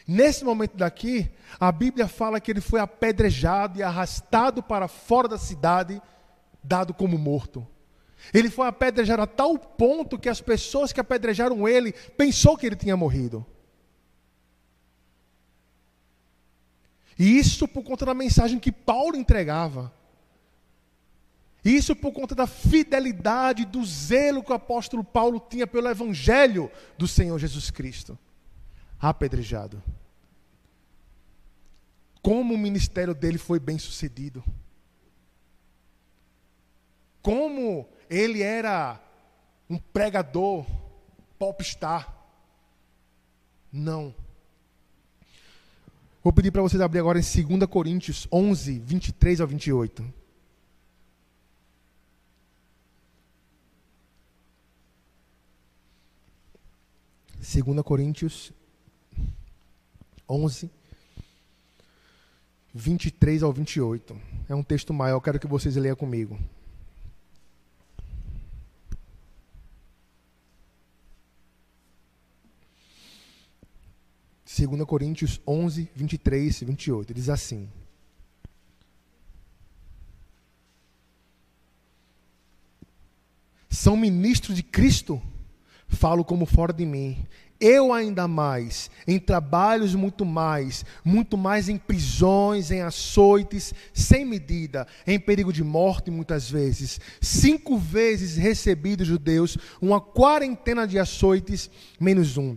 Nesse 0.09 0.45
momento 0.45 0.77
daqui, 0.77 1.31
a 1.61 1.71
Bíblia 1.71 2.09
fala 2.09 2.41
que 2.41 2.51
ele 2.51 2.61
foi 2.61 2.81
apedrejado 2.81 3.79
e 3.79 3.83
arrastado 3.85 4.61
para 4.61 4.89
fora 4.89 5.29
da 5.29 5.39
cidade, 5.39 6.03
dado 6.65 6.93
como 6.93 7.17
morto. 7.17 7.65
Ele 8.33 8.51
foi 8.51 8.67
apedrejado 8.67 9.23
a 9.23 9.27
tal 9.27 9.59
ponto 9.59 10.19
que 10.19 10.29
as 10.29 10.41
pessoas 10.41 10.93
que 10.93 11.01
apedrejaram 11.01 11.69
ele 11.69 11.93
pensou 11.93 12.57
que 12.57 12.67
ele 12.67 12.77
tinha 12.77 12.97
morrido. 12.97 13.45
E 17.19 17.39
isso 17.39 17.69
por 17.69 17.83
conta 17.83 18.07
da 18.07 18.15
mensagem 18.15 18.59
que 18.59 18.73
Paulo 18.73 19.17
entregava. 19.17 19.93
Isso 21.63 21.95
por 21.95 22.13
conta 22.13 22.35
da 22.35 22.47
fidelidade, 22.47 23.67
do 23.67 23.85
zelo 23.85 24.43
que 24.43 24.51
o 24.51 24.55
apóstolo 24.55 25.05
Paulo 25.05 25.39
tinha 25.39 25.67
pelo 25.67 25.89
evangelho 25.89 26.71
do 26.97 27.07
Senhor 27.07 27.39
Jesus 27.39 27.71
Cristo. 27.71 28.19
Apedrejado 28.99 29.83
como 32.23 32.55
o 32.55 32.59
ministério 32.59 33.15
dele 33.15 33.39
foi 33.39 33.59
bem 33.59 33.79
sucedido. 33.79 34.45
Como 37.23 37.89
ele 38.09 38.43
era 38.43 39.01
um 39.69 39.79
pregador 39.79 40.67
popstar. 41.39 42.13
Não. 43.73 44.15
Vou 46.23 46.33
pedir 46.33 46.51
para 46.51 46.61
vocês 46.61 46.83
abrir 46.83 46.99
agora 46.99 47.19
em 47.19 47.23
2 47.23 47.71
Coríntios 47.71 48.29
11, 48.31 48.79
23 48.81 49.41
ao 49.41 49.47
28. 49.47 50.21
Segunda 57.41 57.83
Coríntios 57.83 58.53
11, 60.29 60.71
23 62.75 63.43
ao 63.43 63.53
28. 63.53 64.21
É 64.49 64.55
um 64.55 64.63
texto 64.63 64.93
maior, 64.93 65.21
quero 65.21 65.41
que 65.41 65.47
vocês 65.47 65.75
leiam 65.77 65.97
comigo. 65.97 66.39
Segunda 74.53 74.85
Coríntios 74.85 75.41
11, 75.47 75.89
23 75.95 76.63
e 76.63 76.65
28. 76.65 77.15
Diz 77.15 77.29
assim: 77.29 77.69
São 83.69 83.97
ministros 83.97 84.57
de 84.57 84.65
Cristo? 84.65 85.23
Falo 85.87 86.25
como 86.25 86.47
fora 86.47 86.73
de 86.73 86.85
mim 86.85 87.25
eu 87.61 87.93
ainda 87.93 88.27
mais, 88.27 88.91
em 89.07 89.19
trabalhos 89.19 89.95
muito 89.95 90.25
mais, 90.25 90.83
muito 91.05 91.37
mais 91.37 91.69
em 91.69 91.77
prisões, 91.77 92.71
em 92.71 92.81
açoites, 92.81 93.75
sem 93.93 94.25
medida, 94.25 94.87
em 95.07 95.21
perigo 95.21 95.53
de 95.53 95.63
morte 95.63 96.11
muitas 96.11 96.51
vezes. 96.51 96.99
Cinco 97.21 97.77
vezes 97.77 98.37
recebi 98.37 98.97
dos 98.97 99.07
judeus 99.07 99.59
uma 99.79 100.01
quarentena 100.01 100.89
de 100.89 100.99
açoites, 100.99 101.71
menos 102.01 102.39
um. 102.39 102.57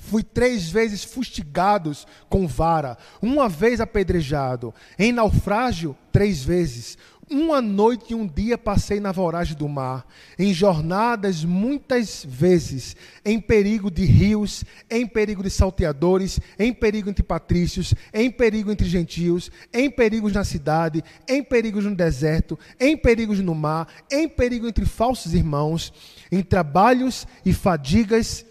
Fui 0.00 0.22
três 0.22 0.68
vezes 0.70 1.04
fustigados 1.04 2.06
com 2.28 2.48
vara, 2.48 2.96
uma 3.20 3.48
vez 3.48 3.80
apedrejado. 3.80 4.74
Em 4.98 5.12
naufrágio, 5.12 5.96
três 6.10 6.42
vezes. 6.42 6.96
Uma 7.32 7.62
noite 7.62 8.10
e 8.10 8.14
um 8.16 8.26
dia 8.26 8.58
passei 8.58 8.98
na 8.98 9.12
voragem 9.12 9.56
do 9.56 9.68
mar, 9.68 10.04
em 10.36 10.52
jornadas 10.52 11.44
muitas 11.44 12.26
vezes, 12.28 12.96
em 13.24 13.40
perigo 13.40 13.88
de 13.88 14.04
rios, 14.04 14.64
em 14.90 15.06
perigo 15.06 15.40
de 15.40 15.50
salteadores, 15.50 16.40
em 16.58 16.72
perigo 16.72 17.08
entre 17.08 17.22
patrícios, 17.22 17.94
em 18.12 18.32
perigo 18.32 18.72
entre 18.72 18.88
gentios, 18.88 19.48
em 19.72 19.88
perigos 19.88 20.32
na 20.32 20.42
cidade, 20.42 21.04
em 21.28 21.40
perigos 21.40 21.84
no 21.84 21.94
deserto, 21.94 22.58
em 22.80 22.96
perigos 22.96 23.38
no 23.38 23.54
mar, 23.54 23.86
em 24.10 24.28
perigo 24.28 24.66
entre 24.66 24.84
falsos 24.84 25.32
irmãos, 25.32 25.92
em 26.32 26.42
trabalhos 26.42 27.28
e 27.46 27.52
fadigas 27.52 28.44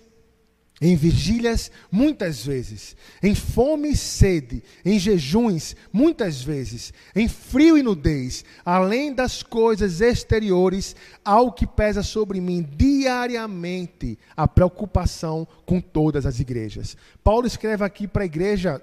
em 0.82 0.96
vigílias, 0.96 1.72
muitas 1.92 2.46
vezes, 2.46 2.96
em 3.22 3.36
fome 3.36 3.90
e 3.90 3.98
sede, 3.98 4.64
em 4.84 4.98
jejuns, 4.98 5.76
muitas 5.92 6.42
vezes, 6.42 6.94
em 7.16 7.28
frio 7.28 7.78
e 7.78 7.84
nudez, 7.84 8.46
além 8.64 9.14
das 9.14 9.44
coisas 9.44 10.02
exteriores, 10.02 10.96
ao 11.24 11.52
que 11.52 11.68
pesa 11.68 12.02
sobre 12.02 12.40
mim 12.40 12.68
diariamente 12.78 14.18
a 14.36 14.48
preocupação 14.48 15.48
com 15.66 15.82
todas 15.82 16.26
as 16.26 16.40
igrejas. 16.40 16.96
Paulo 17.24 17.46
escreve 17.46 17.84
aqui 17.84 18.08
para 18.08 18.24
a 18.24 18.26
igreja 18.26 18.82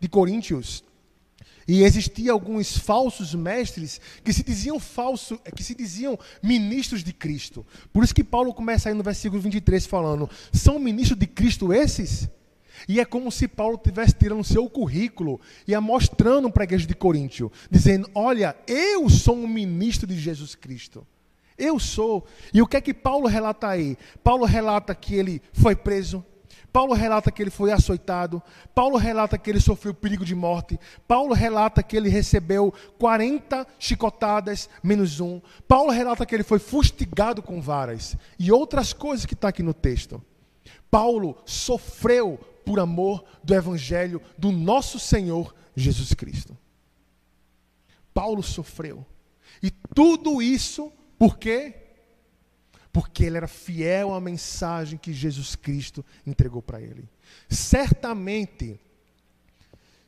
de 0.00 0.08
Coríntios 0.08 0.84
e 1.66 1.82
existiam 1.82 2.34
alguns 2.34 2.76
falsos 2.76 3.34
mestres 3.34 4.00
que 4.24 4.32
se 4.32 4.42
diziam 4.42 4.78
falso, 4.80 5.38
que 5.54 5.62
se 5.62 5.74
diziam 5.74 6.18
ministros 6.42 7.04
de 7.04 7.12
Cristo. 7.12 7.64
Por 7.92 8.02
isso 8.04 8.14
que 8.14 8.24
Paulo 8.24 8.52
começa 8.52 8.88
aí 8.88 8.94
no 8.94 9.02
versículo 9.02 9.40
23 9.40 9.86
falando: 9.86 10.28
"São 10.52 10.78
ministros 10.78 11.18
de 11.18 11.26
Cristo 11.26 11.72
esses?" 11.72 12.28
E 12.88 12.98
é 12.98 13.04
como 13.04 13.30
se 13.30 13.46
Paulo 13.46 13.78
tivesse 13.78 14.14
tirando 14.14 14.42
seu 14.42 14.68
currículo 14.68 15.40
e 15.68 15.76
mostrando 15.78 16.50
para 16.50 16.64
a 16.64 16.64
igreja 16.64 16.86
de 16.86 16.94
Coríntio, 16.94 17.50
dizendo: 17.70 18.10
"Olha, 18.14 18.56
eu 18.66 19.08
sou 19.08 19.36
um 19.36 19.48
ministro 19.48 20.06
de 20.06 20.18
Jesus 20.18 20.54
Cristo. 20.54 21.06
Eu 21.56 21.78
sou". 21.78 22.26
E 22.52 22.60
o 22.60 22.66
que 22.66 22.76
é 22.76 22.80
que 22.80 22.94
Paulo 22.94 23.28
relata 23.28 23.68
aí? 23.68 23.96
Paulo 24.24 24.44
relata 24.44 24.94
que 24.94 25.14
ele 25.14 25.40
foi 25.52 25.76
preso, 25.76 26.24
Paulo 26.72 26.94
relata 26.94 27.30
que 27.30 27.42
ele 27.42 27.50
foi 27.50 27.70
açoitado, 27.70 28.42
Paulo 28.74 28.96
relata 28.96 29.36
que 29.36 29.50
ele 29.50 29.60
sofreu 29.60 29.92
perigo 29.92 30.24
de 30.24 30.34
morte, 30.34 30.80
Paulo 31.06 31.34
relata 31.34 31.82
que 31.82 31.96
ele 31.96 32.08
recebeu 32.08 32.72
40 32.98 33.66
chicotadas 33.78 34.70
menos 34.82 35.20
um, 35.20 35.40
Paulo 35.68 35.90
relata 35.90 36.24
que 36.24 36.34
ele 36.34 36.42
foi 36.42 36.58
fustigado 36.58 37.42
com 37.42 37.60
varas 37.60 38.16
e 38.38 38.50
outras 38.50 38.92
coisas 38.92 39.26
que 39.26 39.34
está 39.34 39.48
aqui 39.48 39.62
no 39.62 39.74
texto. 39.74 40.22
Paulo 40.90 41.36
sofreu 41.44 42.38
por 42.64 42.80
amor 42.80 43.24
do 43.44 43.54
Evangelho 43.54 44.20
do 44.38 44.50
nosso 44.50 44.98
Senhor 44.98 45.54
Jesus 45.76 46.14
Cristo. 46.14 46.56
Paulo 48.14 48.42
sofreu. 48.42 49.04
E 49.62 49.70
tudo 49.70 50.40
isso 50.40 50.92
por 51.18 51.38
quê? 51.38 51.81
Porque 52.92 53.24
ele 53.24 53.38
era 53.38 53.48
fiel 53.48 54.12
à 54.12 54.20
mensagem 54.20 54.98
que 54.98 55.12
Jesus 55.12 55.56
Cristo 55.56 56.04
entregou 56.26 56.60
para 56.60 56.80
ele. 56.80 57.08
Certamente, 57.48 58.78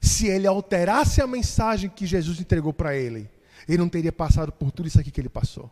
se 0.00 0.26
ele 0.26 0.46
alterasse 0.46 1.22
a 1.22 1.26
mensagem 1.26 1.88
que 1.88 2.06
Jesus 2.06 2.38
entregou 2.38 2.74
para 2.74 2.94
ele, 2.94 3.30
ele 3.66 3.78
não 3.78 3.88
teria 3.88 4.12
passado 4.12 4.52
por 4.52 4.70
tudo 4.70 4.86
isso 4.86 5.00
aqui 5.00 5.10
que 5.10 5.20
ele 5.20 5.30
passou. 5.30 5.70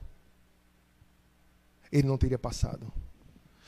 Ele 1.91 2.09
não 2.09 2.17
teria 2.17 2.39
passado. 2.39 2.91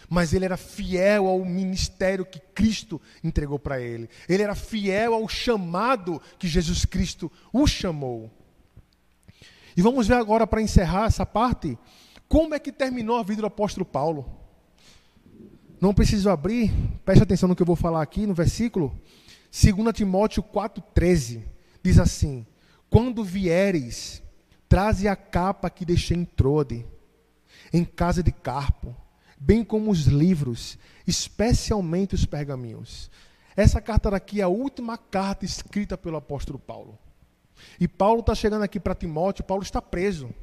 Mas 0.08 0.32
ele 0.32 0.46
era 0.46 0.56
fiel 0.56 1.26
ao 1.26 1.44
ministério 1.44 2.24
que 2.24 2.38
Cristo 2.38 3.00
entregou 3.22 3.58
para 3.58 3.78
ele. 3.78 4.08
Ele 4.26 4.42
era 4.42 4.54
fiel 4.54 5.12
ao 5.12 5.28
chamado 5.28 6.20
que 6.38 6.48
Jesus 6.48 6.86
Cristo 6.86 7.30
o 7.52 7.66
chamou. 7.66 8.30
E 9.76 9.82
vamos 9.82 10.06
ver 10.06 10.14
agora, 10.14 10.46
para 10.46 10.62
encerrar 10.62 11.06
essa 11.06 11.26
parte, 11.26 11.76
como 12.34 12.52
é 12.52 12.58
que 12.58 12.72
terminou 12.72 13.16
a 13.16 13.22
vida 13.22 13.42
do 13.42 13.46
apóstolo 13.46 13.86
Paulo? 13.86 14.26
Não 15.80 15.94
preciso 15.94 16.28
abrir, 16.28 16.72
preste 17.04 17.22
atenção 17.22 17.48
no 17.48 17.54
que 17.54 17.62
eu 17.62 17.66
vou 17.66 17.76
falar 17.76 18.02
aqui 18.02 18.26
no 18.26 18.34
versículo. 18.34 18.92
2 19.52 19.94
Timóteo 19.94 20.42
4,13 20.42 21.44
diz 21.80 21.96
assim: 21.96 22.44
Quando 22.90 23.22
vieres, 23.22 24.20
traze 24.68 25.06
a 25.06 25.14
capa 25.14 25.70
que 25.70 25.84
deixei 25.84 26.16
em 26.16 26.24
Trode, 26.24 26.84
em 27.72 27.84
casa 27.84 28.20
de 28.20 28.32
Carpo, 28.32 28.96
bem 29.38 29.62
como 29.62 29.92
os 29.92 30.06
livros, 30.06 30.76
especialmente 31.06 32.16
os 32.16 32.26
pergaminhos. 32.26 33.12
Essa 33.56 33.80
carta 33.80 34.10
daqui 34.10 34.40
é 34.40 34.42
a 34.42 34.48
última 34.48 34.98
carta 34.98 35.44
escrita 35.44 35.96
pelo 35.96 36.16
apóstolo 36.16 36.58
Paulo. 36.58 36.98
E 37.78 37.86
Paulo 37.86 38.18
está 38.18 38.34
chegando 38.34 38.64
aqui 38.64 38.80
para 38.80 38.92
Timóteo, 38.92 39.44
Paulo 39.44 39.62
está 39.62 39.80
preso. 39.80 40.34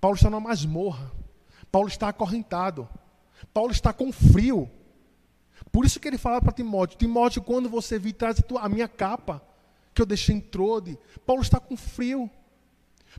Paulo 0.00 0.16
está 0.16 0.30
na 0.30 0.40
masmorra. 0.40 1.12
Paulo 1.70 1.88
está 1.88 2.08
acorrentado. 2.08 2.88
Paulo 3.52 3.72
está 3.72 3.92
com 3.92 4.12
frio. 4.12 4.70
Por 5.70 5.84
isso 5.84 6.00
que 6.00 6.08
ele 6.08 6.18
fala 6.18 6.40
para 6.40 6.52
Timóteo: 6.52 6.98
Timóteo, 6.98 7.42
quando 7.42 7.68
você 7.68 7.98
vir, 7.98 8.12
traz 8.12 8.42
a 8.60 8.68
minha 8.68 8.88
capa, 8.88 9.42
que 9.94 10.02
eu 10.02 10.06
deixei 10.06 10.34
em 10.34 10.40
Trode. 10.40 10.98
Paulo 11.24 11.42
está 11.42 11.60
com 11.60 11.76
frio. 11.76 12.30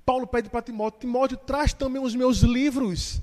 Paulo 0.06 0.28
pede 0.28 0.50
para 0.50 0.62
Timóteo: 0.62 1.02
Timóteo, 1.02 1.38
traz 1.38 1.74
também 1.74 2.02
os 2.02 2.16
meus 2.16 2.40
livros. 2.40 3.22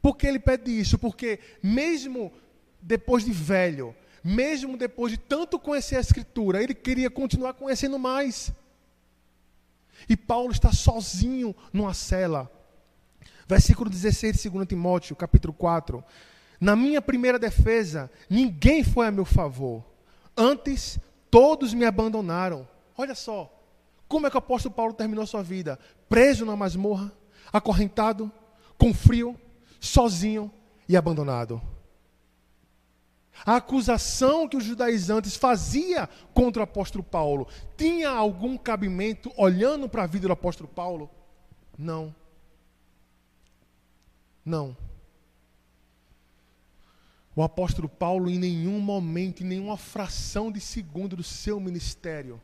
Por 0.00 0.16
que 0.16 0.26
ele 0.26 0.38
pede 0.38 0.70
isso? 0.70 0.98
Porque, 0.98 1.40
mesmo 1.62 2.32
depois 2.80 3.24
de 3.24 3.32
velho, 3.32 3.96
mesmo 4.22 4.76
depois 4.76 5.12
de 5.12 5.18
tanto 5.18 5.58
conhecer 5.58 5.96
a 5.96 6.00
Escritura, 6.00 6.62
ele 6.62 6.74
queria 6.74 7.10
continuar 7.10 7.54
conhecendo 7.54 7.98
mais. 7.98 8.52
E 10.08 10.16
Paulo 10.16 10.52
está 10.52 10.72
sozinho 10.72 11.54
numa 11.72 11.94
cela. 11.94 12.50
Versículo 13.46 13.90
16 13.90 14.42
de 14.42 14.50
2 14.50 14.66
Timóteo, 14.66 15.16
capítulo 15.16 15.52
4. 15.52 16.02
Na 16.60 16.74
minha 16.74 17.02
primeira 17.02 17.38
defesa, 17.38 18.10
ninguém 18.28 18.82
foi 18.82 19.06
a 19.06 19.10
meu 19.10 19.24
favor. 19.24 19.84
Antes, 20.36 20.98
todos 21.30 21.74
me 21.74 21.84
abandonaram. 21.84 22.66
Olha 22.96 23.14
só, 23.14 23.52
como 24.08 24.26
é 24.26 24.30
que 24.30 24.36
o 24.36 24.38
apóstolo 24.38 24.74
Paulo 24.74 24.94
terminou 24.94 25.26
sua 25.26 25.42
vida? 25.42 25.78
Preso 26.08 26.44
na 26.46 26.56
masmorra, 26.56 27.12
acorrentado, 27.52 28.30
com 28.78 28.94
frio, 28.94 29.38
sozinho 29.80 30.50
e 30.88 30.96
abandonado. 30.96 31.60
A 33.44 33.56
acusação 33.56 34.48
que 34.48 34.56
os 34.56 34.64
judaizantes 34.64 35.36
faziam 35.36 36.08
contra 36.32 36.60
o 36.60 36.64
apóstolo 36.64 37.02
Paulo 37.02 37.48
tinha 37.76 38.08
algum 38.08 38.56
cabimento 38.56 39.30
olhando 39.36 39.88
para 39.88 40.04
a 40.04 40.06
vida 40.06 40.28
do 40.28 40.32
apóstolo 40.32 40.68
Paulo? 40.68 41.10
Não. 41.76 42.14
Não. 44.44 44.76
O 47.36 47.42
apóstolo 47.42 47.88
Paulo, 47.88 48.30
em 48.30 48.38
nenhum 48.38 48.78
momento, 48.80 49.42
em 49.42 49.46
nenhuma 49.46 49.76
fração 49.76 50.52
de 50.52 50.60
segundo 50.60 51.16
do 51.16 51.22
seu 51.22 51.58
ministério, 51.58 52.40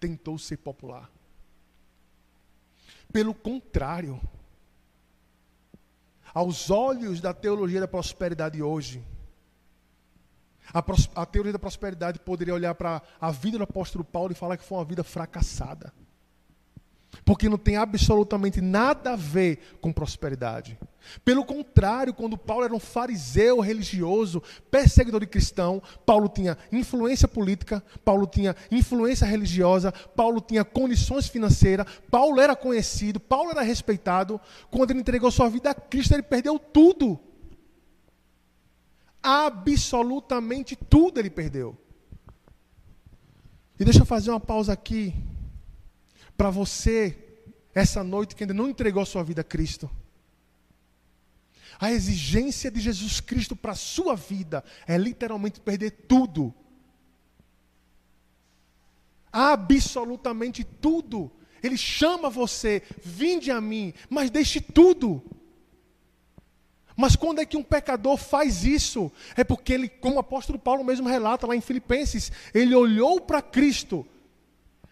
tentou 0.00 0.38
ser 0.38 0.56
popular. 0.56 1.08
Pelo 3.12 3.32
contrário, 3.32 4.20
aos 6.32 6.68
olhos 6.68 7.20
da 7.20 7.32
teologia 7.32 7.80
da 7.80 7.86
prosperidade 7.86 8.60
hoje, 8.60 9.04
a, 10.72 10.82
a 11.22 11.26
teoria 11.26 11.52
da 11.52 11.58
prosperidade 11.58 12.18
poderia 12.18 12.54
olhar 12.54 12.74
para 12.74 13.00
a 13.20 13.30
vida 13.30 13.58
do 13.58 13.64
apóstolo 13.64 14.02
Paulo 14.02 14.32
e 14.32 14.34
falar 14.34 14.56
que 14.56 14.64
foi 14.64 14.78
uma 14.78 14.84
vida 14.84 15.04
fracassada. 15.04 15.92
Porque 17.24 17.48
não 17.48 17.56
tem 17.56 17.76
absolutamente 17.76 18.60
nada 18.60 19.12
a 19.12 19.16
ver 19.16 19.76
com 19.80 19.92
prosperidade. 19.92 20.78
Pelo 21.24 21.44
contrário, 21.44 22.12
quando 22.12 22.36
Paulo 22.36 22.64
era 22.64 22.74
um 22.74 22.78
fariseu 22.78 23.60
religioso, 23.60 24.42
perseguidor 24.70 25.20
de 25.20 25.26
cristão, 25.26 25.82
Paulo 26.04 26.28
tinha 26.28 26.56
influência 26.70 27.26
política, 27.26 27.82
Paulo 28.04 28.26
tinha 28.26 28.54
influência 28.70 29.26
religiosa, 29.26 29.92
Paulo 29.92 30.40
tinha 30.40 30.64
condições 30.64 31.26
financeiras, 31.26 31.86
Paulo 32.10 32.40
era 32.40 32.54
conhecido, 32.54 33.18
Paulo 33.18 33.50
era 33.50 33.62
respeitado. 33.62 34.40
Quando 34.70 34.90
ele 34.90 35.00
entregou 35.00 35.30
sua 35.30 35.48
vida 35.48 35.70
a 35.70 35.74
Cristo, 35.74 36.12
ele 36.12 36.22
perdeu 36.22 36.58
tudo. 36.58 37.18
Absolutamente 39.22 40.76
tudo 40.76 41.18
ele 41.18 41.30
perdeu. 41.30 41.76
E 43.78 43.84
deixa 43.84 44.00
eu 44.00 44.06
fazer 44.06 44.30
uma 44.30 44.40
pausa 44.40 44.72
aqui 44.72 45.14
para 46.36 46.50
você, 46.50 47.16
essa 47.74 48.02
noite, 48.02 48.34
que 48.34 48.44
ainda 48.44 48.54
não 48.54 48.68
entregou 48.68 49.02
a 49.02 49.06
sua 49.06 49.22
vida 49.22 49.40
a 49.40 49.44
Cristo. 49.44 49.90
A 51.78 51.90
exigência 51.90 52.70
de 52.70 52.80
Jesus 52.80 53.20
Cristo 53.20 53.56
para 53.56 53.72
a 53.72 53.76
sua 53.76 54.14
vida 54.14 54.64
é 54.86 54.96
literalmente 54.96 55.60
perder 55.60 55.90
tudo. 56.08 56.54
Absolutamente 59.32 60.62
tudo. 60.62 61.30
Ele 61.62 61.76
chama 61.76 62.30
você, 62.30 62.82
vinde 63.02 63.50
a 63.50 63.60
mim, 63.60 63.92
mas 64.08 64.30
deixe 64.30 64.60
tudo. 64.60 65.22
Mas 66.96 67.16
quando 67.16 67.40
é 67.40 67.46
que 67.46 67.56
um 67.56 67.62
pecador 67.62 68.16
faz 68.16 68.64
isso? 68.64 69.10
É 69.36 69.42
porque 69.42 69.72
ele, 69.72 69.88
como 69.88 70.16
o 70.16 70.20
apóstolo 70.20 70.58
Paulo 70.58 70.84
mesmo 70.84 71.08
relata 71.08 71.46
lá 71.46 71.56
em 71.56 71.60
Filipenses, 71.60 72.30
ele 72.52 72.74
olhou 72.74 73.20
para 73.20 73.42
Cristo, 73.42 74.06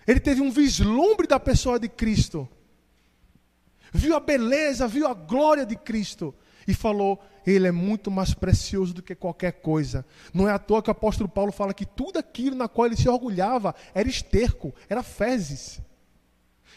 ele 0.06 0.20
teve 0.20 0.40
um 0.40 0.50
vislumbre 0.50 1.26
da 1.26 1.38
pessoa 1.38 1.78
de 1.78 1.88
Cristo, 1.88 2.48
viu 3.92 4.16
a 4.16 4.20
beleza, 4.20 4.88
viu 4.88 5.06
a 5.06 5.14
glória 5.14 5.64
de 5.64 5.76
Cristo 5.76 6.34
e 6.66 6.74
falou: 6.74 7.22
Ele 7.46 7.68
é 7.68 7.72
muito 7.72 8.10
mais 8.10 8.34
precioso 8.34 8.94
do 8.94 9.02
que 9.02 9.14
qualquer 9.14 9.52
coisa. 9.60 10.04
Não 10.32 10.48
é 10.48 10.52
à 10.52 10.58
toa 10.58 10.82
que 10.82 10.90
o 10.90 10.92
apóstolo 10.92 11.28
Paulo 11.28 11.52
fala 11.52 11.74
que 11.74 11.86
tudo 11.86 12.18
aquilo 12.18 12.56
na 12.56 12.68
qual 12.68 12.86
ele 12.86 12.96
se 12.96 13.08
orgulhava 13.08 13.74
era 13.94 14.08
esterco, 14.08 14.74
era 14.88 15.02
fezes. 15.02 15.80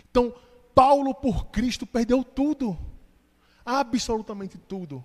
Então, 0.10 0.34
Paulo 0.74 1.14
por 1.14 1.48
Cristo 1.48 1.86
perdeu 1.86 2.24
tudo, 2.24 2.78
absolutamente 3.66 4.58
tudo. 4.58 5.04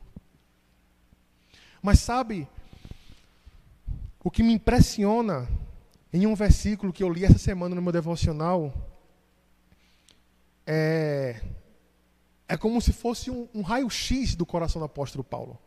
Mas 1.83 2.01
sabe, 2.01 2.47
o 4.23 4.31
que 4.31 4.43
me 4.43 4.53
impressiona 4.53 5.49
em 6.13 6.27
um 6.27 6.35
versículo 6.35 6.93
que 6.93 7.03
eu 7.03 7.09
li 7.09 7.25
essa 7.25 7.39
semana 7.39 7.75
no 7.75 7.83
meu 7.83 7.93
devocional 7.93 8.73
é, 10.67 11.41
é 12.49 12.57
como 12.57 12.81
se 12.81 12.93
fosse 12.93 13.31
um, 13.31 13.49
um 13.55 13.63
raio-x 13.63 14.35
do 14.35 14.45
coração 14.45 14.81
do 14.81 14.87
apóstolo 14.87 15.23
Paulo. 15.23 15.59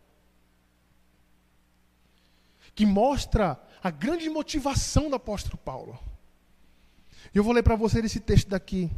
Que 2.76 2.86
mostra 2.86 3.62
a 3.82 3.90
grande 3.90 4.30
motivação 4.30 5.10
do 5.10 5.16
apóstolo 5.16 5.58
Paulo. 5.58 6.00
Eu 7.34 7.44
vou 7.44 7.54
ler 7.54 7.64
para 7.64 7.76
vocês 7.76 8.04
esse 8.04 8.20
texto 8.20 8.50
daqui, 8.50 8.90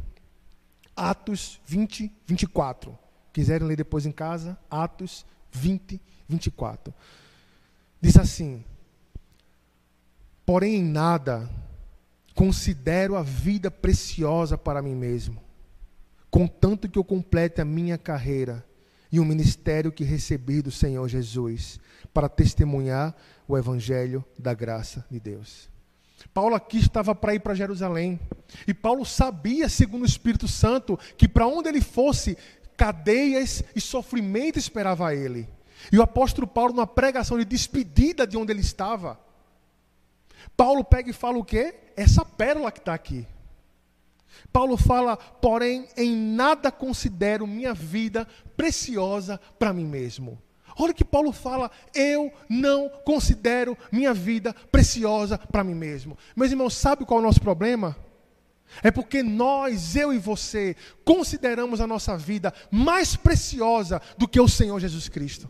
Atos 0.94 1.60
20, 1.66 2.12
24. 2.26 2.98
Quiserem 3.32 3.66
ler 3.66 3.76
depois 3.76 4.06
em 4.06 4.12
casa, 4.12 4.58
Atos 4.70 5.26
20, 5.52 6.00
24. 6.28 6.94
Diz 8.00 8.16
assim: 8.16 8.64
Porém, 10.46 10.76
em 10.76 10.84
nada 10.84 11.50
considero 12.34 13.16
a 13.16 13.22
vida 13.22 13.70
preciosa 13.70 14.56
para 14.56 14.80
mim 14.80 14.94
mesmo, 14.94 15.42
contanto 16.30 16.88
que 16.88 16.98
eu 16.98 17.04
complete 17.04 17.60
a 17.60 17.64
minha 17.64 17.98
carreira 17.98 18.64
e 19.10 19.18
o 19.18 19.24
ministério 19.24 19.90
que 19.90 20.04
recebi 20.04 20.60
do 20.60 20.70
Senhor 20.70 21.08
Jesus, 21.08 21.80
para 22.12 22.28
testemunhar 22.28 23.14
o 23.48 23.56
evangelho 23.56 24.24
da 24.38 24.54
graça 24.54 25.04
de 25.10 25.18
Deus. 25.18 25.68
Paulo 26.32 26.54
aqui 26.54 26.78
estava 26.78 27.14
para 27.14 27.34
ir 27.34 27.40
para 27.40 27.54
Jerusalém. 27.54 28.20
E 28.66 28.74
Paulo 28.74 29.04
sabia, 29.04 29.68
segundo 29.68 30.02
o 30.02 30.06
Espírito 30.06 30.46
Santo, 30.46 30.98
que 31.16 31.28
para 31.28 31.46
onde 31.46 31.68
ele 31.68 31.80
fosse, 31.80 32.36
cadeias 32.76 33.62
e 33.74 33.80
sofrimento 33.80 34.58
esperava 34.58 35.14
ele. 35.14 35.48
E 35.90 35.98
o 35.98 36.02
apóstolo 36.02 36.46
Paulo, 36.46 36.72
numa 36.74 36.86
pregação 36.86 37.38
de 37.38 37.44
despedida 37.44 38.26
de 38.26 38.36
onde 38.36 38.52
ele 38.52 38.60
estava, 38.60 39.18
Paulo 40.56 40.84
pega 40.84 41.10
e 41.10 41.14
fala 41.14 41.38
o 41.38 41.44
quê? 41.44 41.74
Essa 41.96 42.24
pérola 42.24 42.70
que 42.70 42.78
está 42.78 42.92
aqui. 42.92 43.26
Paulo 44.52 44.76
fala, 44.76 45.16
porém, 45.16 45.88
em 45.96 46.14
nada 46.14 46.70
considero 46.70 47.46
minha 47.46 47.72
vida 47.72 48.26
preciosa 48.56 49.40
para 49.58 49.72
mim 49.72 49.86
mesmo. 49.86 50.40
Olha 50.78 50.92
que 50.92 51.04
Paulo 51.04 51.32
fala, 51.32 51.70
eu 51.94 52.30
não 52.48 52.90
considero 53.04 53.76
minha 53.90 54.12
vida 54.12 54.54
preciosa 54.70 55.38
para 55.38 55.64
mim 55.64 55.74
mesmo. 55.74 56.18
Meus 56.34 56.50
irmãos, 56.50 56.74
sabe 56.74 57.06
qual 57.06 57.20
é 57.20 57.22
o 57.22 57.26
nosso 57.26 57.40
problema? 57.40 57.96
É 58.82 58.90
porque 58.90 59.22
nós, 59.22 59.96
eu 59.96 60.12
e 60.12 60.18
você, 60.18 60.76
consideramos 61.04 61.80
a 61.80 61.86
nossa 61.86 62.16
vida 62.16 62.52
mais 62.70 63.16
preciosa 63.16 64.02
do 64.18 64.28
que 64.28 64.40
o 64.40 64.48
Senhor 64.48 64.78
Jesus 64.78 65.08
Cristo. 65.08 65.48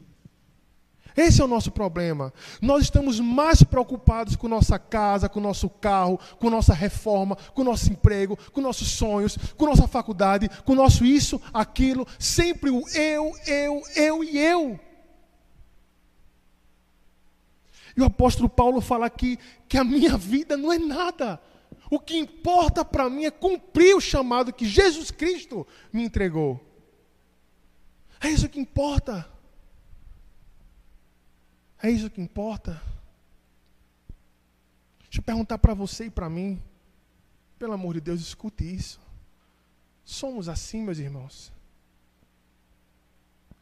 Esse 1.16 1.40
é 1.40 1.44
o 1.44 1.48
nosso 1.48 1.70
problema. 1.70 2.33
Nós 2.61 2.83
estamos 2.83 3.18
mais 3.18 3.62
preocupados 3.62 4.37
com 4.37 4.48
nossa 4.48 4.79
casa, 4.79 5.29
com 5.29 5.40
nosso 5.40 5.70
carro, 5.70 6.20
com 6.38 6.50
nossa 6.50 6.74
reforma, 6.74 7.37
com 7.55 7.64
nosso 7.64 7.90
emprego, 7.90 8.37
com 8.52 8.61
nossos 8.61 8.88
sonhos, 8.88 9.38
com 9.57 9.64
nossa 9.64 9.88
faculdade, 9.88 10.50
com 10.64 10.74
nosso 10.74 11.05
isso, 11.05 11.40
aquilo, 11.55 12.07
sempre 12.18 12.70
o 12.70 12.87
eu, 12.90 13.33
eu, 13.46 13.83
eu 13.96 14.22
e 14.22 14.38
eu. 14.38 14.79
E 17.96 18.02
o 18.02 18.05
apóstolo 18.05 18.48
Paulo 18.48 18.83
fala 18.83 19.07
aqui 19.07 19.38
que 19.66 19.79
a 19.79 19.85
minha 19.85 20.18
vida 20.18 20.55
não 20.55 20.70
é 20.70 20.79
nada. 20.79 21.40
O 21.90 21.98
que 21.98 22.16
importa 22.16 22.85
para 22.85 23.09
mim 23.09 23.24
é 23.24 23.31
cumprir 23.31 23.96
o 23.96 24.00
chamado 24.00 24.52
que 24.52 24.68
Jesus 24.68 25.11
Cristo 25.11 25.66
me 25.90 26.05
entregou. 26.05 26.61
É 28.20 28.29
isso 28.29 28.48
que 28.50 28.61
importa. 28.61 29.26
É 31.87 31.90
isso 31.92 32.11
que 32.11 32.20
importa. 32.20 32.83
Deixa 35.05 35.20
eu 35.20 35.22
perguntar 35.22 35.57
para 35.57 35.72
você 35.72 36.07
e 36.07 36.11
para 36.11 36.29
mim. 36.29 36.61
Pelo 37.61 37.75
amor 37.75 37.94
de 37.94 38.01
Deus, 38.01 38.20
escute 38.20 38.64
isso. 38.64 38.99
Somos 40.05 40.49
assim, 40.49 40.83
meus 40.83 40.99
irmãos? 40.99 41.53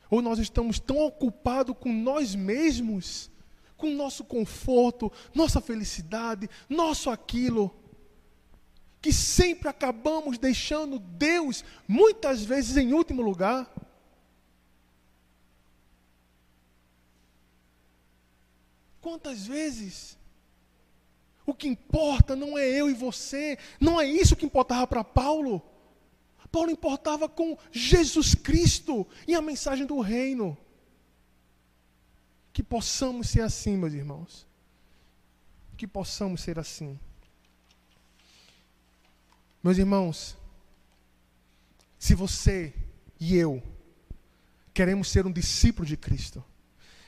Ou 0.08 0.22
nós 0.22 0.38
estamos 0.38 0.78
tão 0.78 1.00
ocupados 1.00 1.76
com 1.78 1.92
nós 1.92 2.34
mesmos, 2.34 3.30
com 3.76 3.90
nosso 3.90 4.24
conforto, 4.24 5.12
nossa 5.34 5.60
felicidade, 5.60 6.48
nosso 6.66 7.10
aquilo, 7.10 7.76
que 9.02 9.12
sempre 9.12 9.68
acabamos 9.68 10.38
deixando 10.38 10.98
Deus, 10.98 11.62
muitas 11.86 12.42
vezes 12.42 12.78
em 12.78 12.94
último 12.94 13.20
lugar? 13.20 13.70
Quantas 19.04 19.46
vezes? 19.46 20.16
O 21.44 21.52
que 21.52 21.68
importa 21.68 22.34
não 22.34 22.56
é 22.56 22.66
eu 22.66 22.88
e 22.88 22.94
você, 22.94 23.58
não 23.78 24.00
é 24.00 24.06
isso 24.06 24.34
que 24.34 24.46
importava 24.46 24.86
para 24.86 25.04
Paulo. 25.04 25.62
Paulo 26.50 26.70
importava 26.70 27.28
com 27.28 27.58
Jesus 27.70 28.34
Cristo 28.34 29.06
e 29.28 29.34
a 29.34 29.42
mensagem 29.42 29.84
do 29.84 30.00
reino. 30.00 30.56
Que 32.50 32.62
possamos 32.62 33.28
ser 33.28 33.42
assim, 33.42 33.76
meus 33.76 33.92
irmãos. 33.92 34.46
Que 35.76 35.86
possamos 35.86 36.40
ser 36.40 36.58
assim. 36.58 36.98
Meus 39.62 39.76
irmãos, 39.76 40.34
se 41.98 42.14
você 42.14 42.72
e 43.20 43.36
eu 43.36 43.62
queremos 44.72 45.08
ser 45.10 45.26
um 45.26 45.32
discípulo 45.32 45.86
de 45.86 45.94
Cristo, 45.94 46.42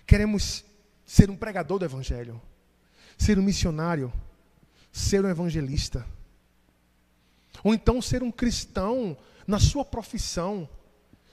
queremos 0.06 0.62
ser 1.06 1.30
um 1.30 1.36
pregador 1.36 1.78
do 1.78 1.84
Evangelho, 1.84 2.42
ser 3.16 3.38
um 3.38 3.42
missionário, 3.42 4.12
ser 4.92 5.24
um 5.24 5.28
evangelista. 5.28 6.06
Ou 7.62 7.72
então 7.72 8.02
ser 8.02 8.22
um 8.22 8.30
cristão 8.30 9.16
na 9.46 9.60
sua 9.60 9.84
profissão, 9.84 10.68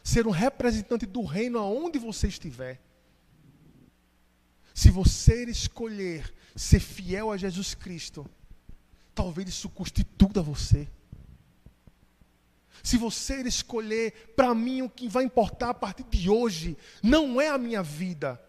ser 0.04 0.28
um 0.28 0.32
representante 0.32 1.06
do 1.06 1.24
reino 1.24 1.58
aonde 1.58 1.98
você 1.98 2.28
estiver. 2.28 2.80
Se 4.74 4.90
você 4.90 5.46
escolher 5.46 6.34
ser 6.56 6.80
fiel 6.80 7.32
a 7.32 7.38
Jesus 7.38 7.74
Cristo, 7.74 8.30
talvez 9.16 9.50
isso 9.50 9.70
custe 9.70 10.04
tudo 10.04 10.40
a 10.40 10.44
você. 10.44 10.88
Se 12.84 12.98
você 12.98 13.42
escolher, 13.42 14.34
para 14.36 14.54
mim 14.54 14.82
o 14.82 14.90
que 14.90 15.08
vai 15.08 15.24
importar 15.24 15.70
a 15.70 15.74
partir 15.74 16.04
de 16.04 16.30
hoje 16.30 16.78
não 17.02 17.40
é 17.40 17.48
a 17.48 17.58
minha 17.58 17.82
vida, 17.82 18.42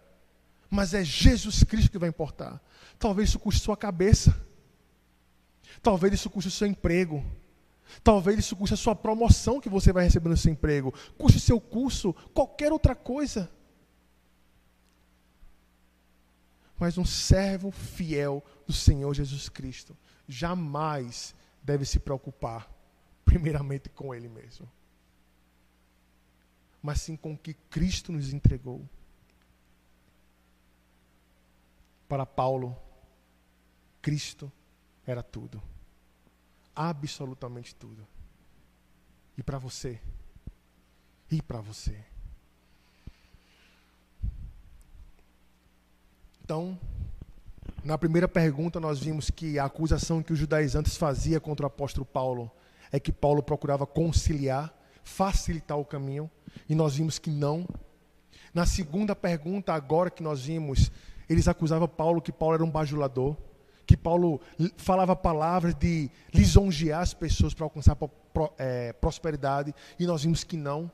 mas 0.75 0.93
é 0.93 1.03
Jesus 1.03 1.63
Cristo 1.63 1.89
que 1.89 1.97
vai 1.97 2.09
importar. 2.09 2.61
Talvez 2.99 3.29
isso 3.29 3.39
custe 3.39 3.61
sua 3.61 3.77
cabeça. 3.77 4.39
Talvez 5.81 6.13
isso 6.13 6.29
custe 6.29 6.51
seu 6.51 6.67
emprego. 6.67 7.25
Talvez 8.03 8.37
isso 8.39 8.55
custe 8.55 8.73
a 8.73 8.77
sua 8.77 8.95
promoção 8.95 9.61
que 9.61 9.69
você 9.69 9.93
vai 9.93 10.03
receber 10.03 10.29
no 10.29 10.37
seu 10.37 10.51
emprego. 10.51 10.93
Custe 11.17 11.39
seu 11.39 11.59
curso, 11.61 12.13
qualquer 12.33 12.71
outra 12.73 12.93
coisa. 12.93 13.49
Mas 16.77 16.97
um 16.97 17.05
servo 17.05 17.71
fiel 17.71 18.43
do 18.67 18.73
Senhor 18.73 19.13
Jesus 19.13 19.47
Cristo 19.47 19.95
jamais 20.27 21.33
deve 21.63 21.85
se 21.85 21.99
preocupar, 21.99 22.69
primeiramente, 23.23 23.89
com 23.89 24.13
Ele 24.13 24.27
mesmo, 24.27 24.69
mas 26.81 27.01
sim 27.01 27.15
com 27.15 27.33
o 27.33 27.37
que 27.37 27.53
Cristo 27.53 28.11
nos 28.11 28.33
entregou. 28.33 28.87
Para 32.07 32.25
Paulo, 32.25 32.75
Cristo 34.01 34.51
era 35.05 35.23
tudo. 35.23 35.61
Absolutamente 36.75 37.73
tudo. 37.73 38.05
E 39.37 39.43
para 39.43 39.57
você? 39.57 39.99
E 41.31 41.41
para 41.41 41.59
você? 41.61 41.97
Então, 46.43 46.79
na 47.83 47.97
primeira 47.97 48.27
pergunta 48.27 48.79
nós 48.79 48.99
vimos 48.99 49.31
que 49.31 49.57
a 49.57 49.65
acusação 49.65 50.21
que 50.21 50.31
os 50.31 50.37
judaizantes 50.37 50.95
faziam 50.95 51.39
contra 51.39 51.65
o 51.65 51.67
apóstolo 51.67 52.05
Paulo 52.05 52.51
é 52.91 52.99
que 52.99 53.11
Paulo 53.11 53.41
procurava 53.41 53.85
conciliar, 53.87 54.73
facilitar 55.03 55.77
o 55.77 55.85
caminho, 55.85 56.29
e 56.69 56.75
nós 56.75 56.95
vimos 56.95 57.17
que 57.17 57.29
não. 57.29 57.67
Na 58.53 58.65
segunda 58.65 59.15
pergunta, 59.15 59.73
agora 59.73 60.09
que 60.09 60.23
nós 60.23 60.45
vimos, 60.45 60.91
eles 61.29 61.47
acusavam 61.47 61.87
Paulo 61.87 62.21
que 62.21 62.31
Paulo 62.31 62.55
era 62.55 62.63
um 62.63 62.69
bajulador, 62.69 63.35
que 63.85 63.95
Paulo 63.95 64.41
falava 64.77 65.15
palavras 65.15 65.75
de 65.75 66.09
lisonjear 66.33 67.01
as 67.01 67.13
pessoas 67.13 67.53
para 67.53 67.65
alcançar 67.65 67.97
é, 68.57 68.93
prosperidade, 68.93 69.73
e 69.99 70.05
nós 70.05 70.23
vimos 70.23 70.43
que 70.43 70.57
não. 70.57 70.91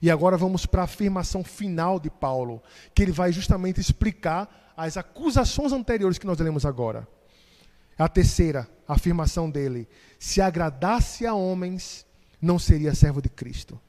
E 0.00 0.10
agora 0.10 0.36
vamos 0.36 0.64
para 0.64 0.82
a 0.82 0.84
afirmação 0.84 1.42
final 1.44 1.98
de 1.98 2.08
Paulo, 2.08 2.62
que 2.94 3.02
ele 3.02 3.12
vai 3.12 3.32
justamente 3.32 3.80
explicar 3.80 4.72
as 4.76 4.96
acusações 4.96 5.72
anteriores 5.72 6.18
que 6.18 6.26
nós 6.26 6.38
lemos 6.38 6.64
agora. 6.64 7.06
A 7.98 8.08
terceira 8.08 8.68
afirmação 8.88 9.50
dele: 9.50 9.88
se 10.18 10.40
agradasse 10.40 11.26
a 11.26 11.34
homens, 11.34 12.06
não 12.40 12.58
seria 12.58 12.94
servo 12.94 13.20
de 13.20 13.28
Cristo. 13.28 13.80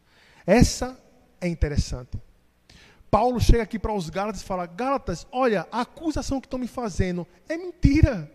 Essa 0.46 1.00
é 1.40 1.48
interessante. 1.48 2.20
Paulo 3.14 3.40
chega 3.40 3.62
aqui 3.62 3.78
para 3.78 3.94
os 3.94 4.10
Gálatas 4.10 4.42
e 4.42 4.44
fala: 4.44 4.66
Gálatas, 4.66 5.28
olha, 5.32 5.68
a 5.72 5.82
acusação 5.82 6.42
que 6.42 6.48
estão 6.48 6.58
me 6.58 6.68
fazendo 6.68 7.28
é 7.48 7.56
mentira. 7.56 8.32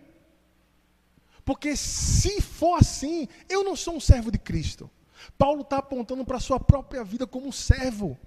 Porque 1.43 1.75
se 1.75 2.39
for 2.39 2.75
assim, 2.75 3.27
eu 3.49 3.61
não 3.61 3.75
sou 3.75 3.97
um 3.97 3.99
servo 3.99 4.31
de 4.31 4.37
Cristo. 4.37 4.89
Paulo 5.37 5.63
está 5.63 5.79
apontando 5.79 6.23
para 6.23 6.37
a 6.37 6.39
sua 6.39 6.61
própria 6.61 7.03
vida 7.03 7.27
como 7.27 7.45
um 7.45 7.51
servo. 7.51 8.17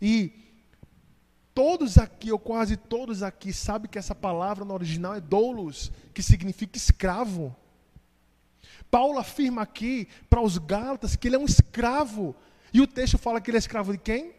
E 0.00 0.32
todos 1.52 1.98
aqui, 1.98 2.32
ou 2.32 2.38
quase 2.38 2.74
todos 2.74 3.22
aqui, 3.22 3.52
sabem 3.52 3.90
que 3.90 3.98
essa 3.98 4.14
palavra 4.14 4.64
no 4.64 4.72
original 4.72 5.16
é 5.16 5.20
doulos, 5.20 5.92
que 6.14 6.22
significa 6.22 6.78
escravo. 6.78 7.54
Paulo 8.90 9.18
afirma 9.18 9.60
aqui 9.60 10.08
para 10.30 10.40
os 10.40 10.56
Gálatas 10.56 11.14
que 11.14 11.28
ele 11.28 11.36
é 11.36 11.38
um 11.38 11.44
escravo. 11.44 12.34
E 12.72 12.80
o 12.80 12.86
texto 12.86 13.18
fala 13.18 13.38
que 13.38 13.50
ele 13.50 13.58
é 13.58 13.60
escravo 13.60 13.92
de 13.92 13.98
quem? 13.98 14.37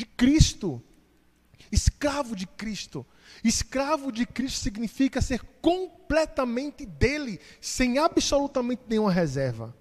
De 0.00 0.06
Cristo. 0.06 0.82
Escravo 1.70 2.34
de 2.34 2.46
Cristo. 2.46 3.06
Escravo 3.44 4.10
de 4.10 4.24
Cristo 4.24 4.60
significa 4.60 5.20
ser 5.20 5.42
completamente 5.60 6.86
dele, 6.86 7.38
sem 7.60 7.98
absolutamente 7.98 8.80
nenhuma 8.88 9.12
reserva. 9.12 9.76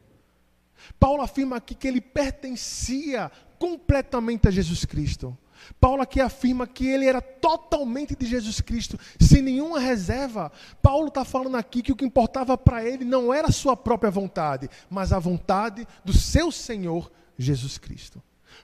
Paulo 1.00 1.22
afirma 1.22 1.56
aqui 1.56 1.74
que 1.74 1.88
ele 1.88 2.02
pertencia 2.02 3.32
completamente 3.58 4.46
a 4.46 4.52
Jesus 4.52 4.84
Cristo. 4.84 5.38
Paulo 5.80 6.02
aqui 6.02 6.20
afirma 6.20 6.68
que 6.68 6.86
ele 6.86 7.06
era 7.06 7.22
totalmente 7.22 8.14
de 8.14 8.26
Jesus 8.26 8.60
Cristo, 8.60 9.00
sem 9.18 9.42
nenhuma 9.42 9.80
reserva. 9.80 10.52
Paulo 10.82 11.08
está 11.08 11.24
falando 11.24 11.56
aqui 11.56 11.82
que 11.82 11.94
o 11.94 11.96
que 11.96 12.04
importava 12.04 12.58
para 12.58 12.84
ele 12.84 13.06
não 13.06 13.34
era 13.34 13.48
a 13.48 13.54
sua 13.54 13.78
própria 13.78 14.12
vontade, 14.12 14.70
mas 14.90 15.14
a 15.14 15.20
vontade 15.20 15.88
do 16.04 16.12
seu 16.12 16.52
Senhor 16.52 17.10
Jesus 17.38 17.78
Cristo. 17.78 18.22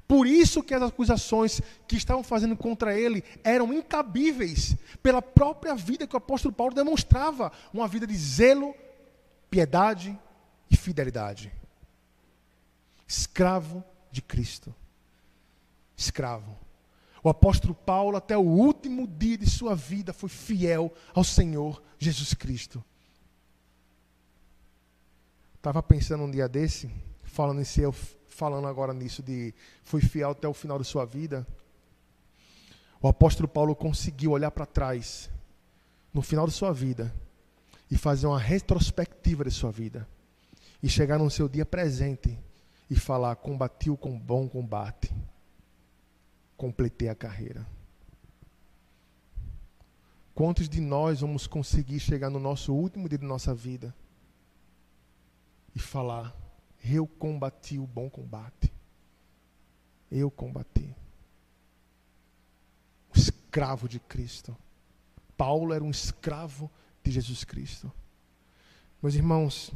Por 0.08 0.28
isso 0.28 0.62
que 0.62 0.74
as 0.74 0.84
acusações 0.84 1.62
que 1.88 1.96
estavam 1.96 2.24
fazendo 2.24 2.56
contra 2.56 2.98
ele 2.98 3.24
eram 3.44 3.74
incabíveis, 3.74 4.76
pela 5.02 5.22
própria 5.22 5.76
vida 5.76 6.06
que 6.06 6.16
o 6.16 6.18
apóstolo 6.18 6.54
Paulo 6.54 6.76
demonstrava, 6.76 7.52
uma 7.74 7.88
vida 7.88 8.06
de 8.06 8.16
zelo, 8.16 8.76
piedade 9.50 10.18
e 10.70 10.78
fidelidade 10.78 11.52
escravo 13.08 13.84
de 14.12 14.22
Cristo. 14.22 14.74
Escravo. 15.96 16.58
O 17.24 17.30
apóstolo 17.30 17.74
Paulo, 17.74 18.18
até 18.18 18.38
o 18.38 18.42
último 18.42 19.08
dia 19.08 19.38
de 19.38 19.50
sua 19.50 19.76
vida, 19.76 20.14
foi 20.14 20.30
fiel 20.30 20.94
ao 21.14 21.24
Senhor 21.24 21.82
Jesus 21.98 22.34
Cristo. 22.34 22.84
Estava 25.56 25.82
pensando 25.82 26.24
um 26.24 26.30
dia 26.30 26.48
desse, 26.48 26.92
falando 27.36 27.60
em 27.60 27.66
ser, 27.66 27.92
falando 28.28 28.66
agora 28.66 28.94
nisso 28.94 29.22
de 29.22 29.54
foi 29.84 30.00
fiel 30.00 30.30
até 30.30 30.48
o 30.48 30.54
final 30.54 30.80
de 30.80 30.86
sua 30.86 31.04
vida. 31.04 31.46
O 33.02 33.10
apóstolo 33.10 33.46
Paulo 33.46 33.76
conseguiu 33.76 34.32
olhar 34.32 34.52
para 34.52 34.66
trás 34.66 35.30
no 36.14 36.22
final 36.22 36.48
de 36.48 36.54
sua 36.54 36.72
vida 36.72 37.14
e 37.92 37.98
fazer 37.98 38.26
uma 38.26 38.40
retrospectiva 38.40 39.44
de 39.44 39.52
sua 39.52 39.70
vida 39.70 40.08
e 40.82 40.88
chegar 40.88 41.20
no 41.20 41.30
seu 41.30 41.50
dia 41.50 41.66
presente 41.66 42.40
e 42.90 42.96
falar: 42.96 43.36
combati 43.36 43.90
o 43.90 43.98
com 43.98 44.18
bom 44.18 44.48
combate, 44.48 45.14
completei 46.56 47.10
a 47.10 47.16
carreira. 47.16 47.68
Quantos 50.34 50.70
de 50.70 50.80
nós 50.80 51.20
vamos 51.20 51.48
conseguir 51.48 52.00
chegar 52.00 52.30
no 52.30 52.40
nosso 52.40 52.74
último 52.74 53.10
dia 53.10 53.18
de 53.18 53.26
nossa 53.26 53.54
vida 53.54 53.94
e 55.76 55.80
falar: 55.80 56.45
eu 56.88 57.08
combati 57.08 57.80
o 57.80 57.88
bom 57.88 58.10
combate, 58.10 58.72
eu 60.12 60.30
combati. 60.30 60.96
O 63.14 63.18
escravo 63.18 63.90
de 63.90 64.00
Cristo. 64.00 64.56
Paulo 65.36 65.74
era 65.74 65.84
um 65.84 65.90
escravo 65.90 66.70
de 67.04 67.12
Jesus 67.12 67.44
Cristo. 67.44 67.92
Meus 69.02 69.16
irmãos, 69.16 69.72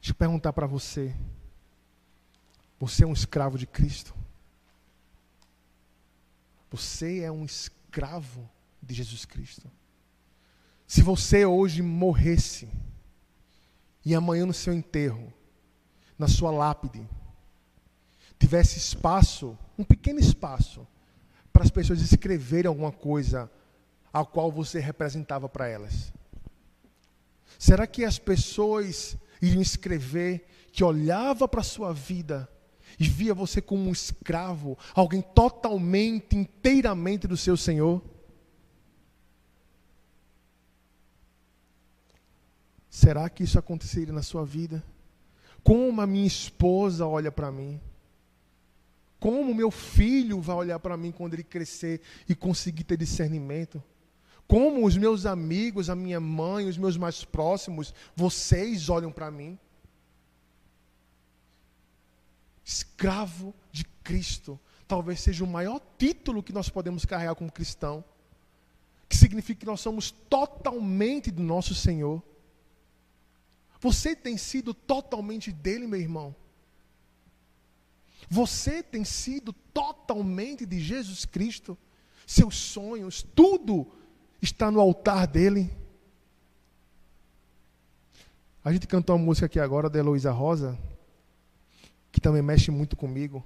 deixa 0.00 0.10
eu 0.10 0.14
perguntar 0.14 0.52
para 0.52 0.66
você. 0.66 1.14
Você 2.80 3.04
é 3.04 3.06
um 3.06 3.12
escravo 3.12 3.56
de 3.56 3.66
Cristo. 3.66 4.14
Você 6.70 7.20
é 7.20 7.30
um 7.30 7.44
escravo 7.44 8.50
de 8.82 8.94
Jesus 8.94 9.24
Cristo. 9.24 9.70
Se 10.86 11.02
você 11.02 11.46
hoje 11.46 11.80
morresse 11.82 12.68
e 14.04 14.14
amanhã 14.14 14.44
no 14.44 14.52
seu 14.52 14.72
enterro, 14.72 15.32
na 16.18 16.28
sua 16.28 16.50
lápide, 16.50 17.06
tivesse 18.38 18.78
espaço, 18.78 19.56
um 19.78 19.84
pequeno 19.84 20.20
espaço, 20.20 20.86
para 21.52 21.62
as 21.62 21.70
pessoas 21.70 22.00
escreverem 22.00 22.68
alguma 22.68 22.92
coisa 22.92 23.50
a 24.12 24.24
qual 24.24 24.50
você 24.50 24.78
representava 24.78 25.48
para 25.48 25.68
elas. 25.68 26.12
Será 27.58 27.86
que 27.86 28.04
as 28.04 28.18
pessoas 28.18 29.16
iriam 29.40 29.62
escrever 29.62 30.46
que 30.72 30.82
olhava 30.82 31.46
para 31.46 31.60
a 31.60 31.64
sua 31.64 31.92
vida 31.92 32.48
e 32.98 33.08
via 33.08 33.34
você 33.34 33.60
como 33.60 33.88
um 33.88 33.92
escravo, 33.92 34.78
alguém 34.94 35.22
totalmente, 35.22 36.36
inteiramente 36.36 37.26
do 37.26 37.36
seu 37.36 37.56
Senhor? 37.56 38.02
Será 42.90 43.28
que 43.30 43.42
isso 43.42 43.58
aconteceria 43.58 44.12
na 44.12 44.22
sua 44.22 44.44
vida? 44.44 44.84
Como 45.62 46.00
a 46.00 46.06
minha 46.06 46.26
esposa 46.26 47.06
olha 47.06 47.30
para 47.30 47.50
mim? 47.50 47.80
Como 49.20 49.54
meu 49.54 49.70
filho 49.70 50.40
vai 50.40 50.56
olhar 50.56 50.78
para 50.80 50.96
mim 50.96 51.12
quando 51.12 51.34
ele 51.34 51.44
crescer 51.44 52.00
e 52.28 52.34
conseguir 52.34 52.84
ter 52.84 52.96
discernimento? 52.96 53.82
Como 54.48 54.84
os 54.84 54.96
meus 54.96 55.24
amigos, 55.24 55.88
a 55.88 55.94
minha 55.94 56.18
mãe, 56.18 56.68
os 56.68 56.76
meus 56.76 56.96
mais 56.96 57.24
próximos, 57.24 57.94
vocês 58.16 58.88
olham 58.88 59.12
para 59.12 59.30
mim? 59.30 59.58
escravo 62.64 63.54
de 63.70 63.84
Cristo, 64.02 64.58
talvez 64.86 65.20
seja 65.20 65.44
o 65.44 65.46
maior 65.46 65.80
título 65.98 66.42
que 66.42 66.52
nós 66.52 66.68
podemos 66.68 67.04
carregar 67.04 67.34
como 67.34 67.50
cristão, 67.50 68.04
que 69.08 69.16
significa 69.16 69.60
que 69.60 69.66
nós 69.66 69.80
somos 69.80 70.10
totalmente 70.10 71.30
do 71.30 71.42
nosso 71.42 71.74
Senhor. 71.74 72.22
Você 73.82 74.14
tem 74.14 74.36
sido 74.36 74.72
totalmente 74.72 75.50
dele, 75.50 75.88
meu 75.88 75.98
irmão. 75.98 76.32
Você 78.30 78.80
tem 78.80 79.04
sido 79.04 79.52
totalmente 79.52 80.64
de 80.64 80.78
Jesus 80.78 81.24
Cristo. 81.24 81.76
Seus 82.24 82.56
sonhos, 82.56 83.26
tudo 83.34 83.84
está 84.40 84.70
no 84.70 84.78
altar 84.78 85.26
dele. 85.26 85.68
A 88.64 88.72
gente 88.72 88.86
cantou 88.86 89.16
uma 89.16 89.24
música 89.24 89.46
aqui 89.46 89.58
agora 89.58 89.90
da 89.90 89.98
Heloísa 89.98 90.30
Rosa, 90.30 90.78
que 92.12 92.20
também 92.20 92.40
mexe 92.40 92.70
muito 92.70 92.96
comigo. 92.96 93.44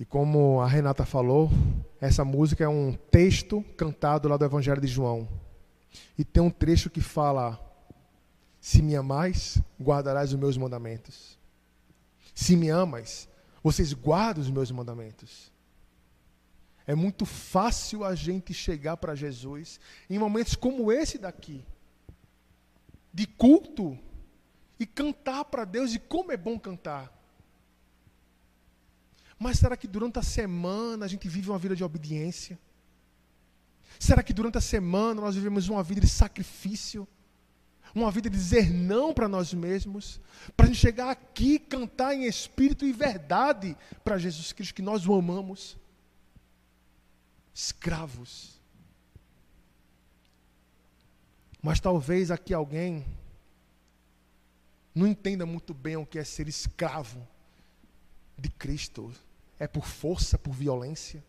E 0.00 0.06
como 0.06 0.62
a 0.62 0.66
Renata 0.66 1.04
falou, 1.04 1.50
essa 2.00 2.24
música 2.24 2.64
é 2.64 2.68
um 2.68 2.94
texto 3.10 3.62
cantado 3.76 4.26
lá 4.26 4.38
do 4.38 4.44
Evangelho 4.46 4.80
de 4.80 4.86
João. 4.86 5.28
E 6.16 6.24
tem 6.24 6.42
um 6.42 6.48
trecho 6.48 6.88
que 6.88 7.02
fala: 7.02 7.60
Se 8.64 8.80
me 8.80 8.96
amais, 8.96 9.60
guardarás 9.78 10.32
os 10.32 10.38
meus 10.38 10.56
mandamentos. 10.56 11.38
Se 12.34 12.56
me 12.56 12.70
amas, 12.70 13.28
vocês 13.62 13.92
guardam 13.92 14.42
os 14.42 14.48
meus 14.48 14.70
mandamentos. 14.70 15.52
É 16.86 16.94
muito 16.94 17.26
fácil 17.26 18.02
a 18.02 18.14
gente 18.14 18.54
chegar 18.54 18.96
para 18.96 19.14
Jesus 19.14 19.78
em 20.08 20.18
momentos 20.18 20.54
como 20.54 20.90
esse 20.90 21.18
daqui, 21.18 21.62
de 23.12 23.26
culto, 23.26 23.98
e 24.80 24.86
cantar 24.86 25.44
para 25.44 25.66
Deus, 25.66 25.94
e 25.94 25.98
como 25.98 26.32
é 26.32 26.36
bom 26.38 26.58
cantar. 26.58 27.12
Mas 29.38 29.58
será 29.58 29.76
que 29.76 29.86
durante 29.86 30.18
a 30.18 30.22
semana 30.22 31.04
a 31.04 31.08
gente 31.08 31.28
vive 31.28 31.50
uma 31.50 31.58
vida 31.58 31.76
de 31.76 31.84
obediência? 31.84 32.58
Será 34.00 34.22
que 34.22 34.32
durante 34.32 34.56
a 34.56 34.62
semana 34.62 35.20
nós 35.20 35.34
vivemos 35.34 35.68
uma 35.68 35.82
vida 35.82 36.00
de 36.00 36.08
sacrifício? 36.08 37.06
Uma 37.94 38.10
vida 38.10 38.28
de 38.28 38.36
dizer 38.36 38.70
não 38.70 39.14
para 39.14 39.28
nós 39.28 39.54
mesmos, 39.54 40.20
para 40.56 40.66
a 40.66 40.68
gente 40.68 40.80
chegar 40.80 41.10
aqui 41.10 41.58
cantar 41.58 42.14
em 42.14 42.24
espírito 42.24 42.84
e 42.84 42.92
verdade 42.92 43.76
para 44.02 44.18
Jesus 44.18 44.52
Cristo, 44.52 44.74
que 44.74 44.82
nós 44.82 45.06
o 45.06 45.14
amamos. 45.14 45.76
Escravos. 47.54 48.60
Mas 51.62 51.78
talvez 51.78 52.30
aqui 52.30 52.52
alguém 52.52 53.04
não 54.94 55.06
entenda 55.06 55.46
muito 55.46 55.72
bem 55.72 55.96
o 55.96 56.04
que 56.04 56.18
é 56.18 56.24
ser 56.24 56.48
escravo 56.48 57.26
de 58.36 58.48
Cristo. 58.48 59.12
É 59.58 59.68
por 59.68 59.86
força, 59.86 60.36
por 60.36 60.52
violência. 60.52 61.24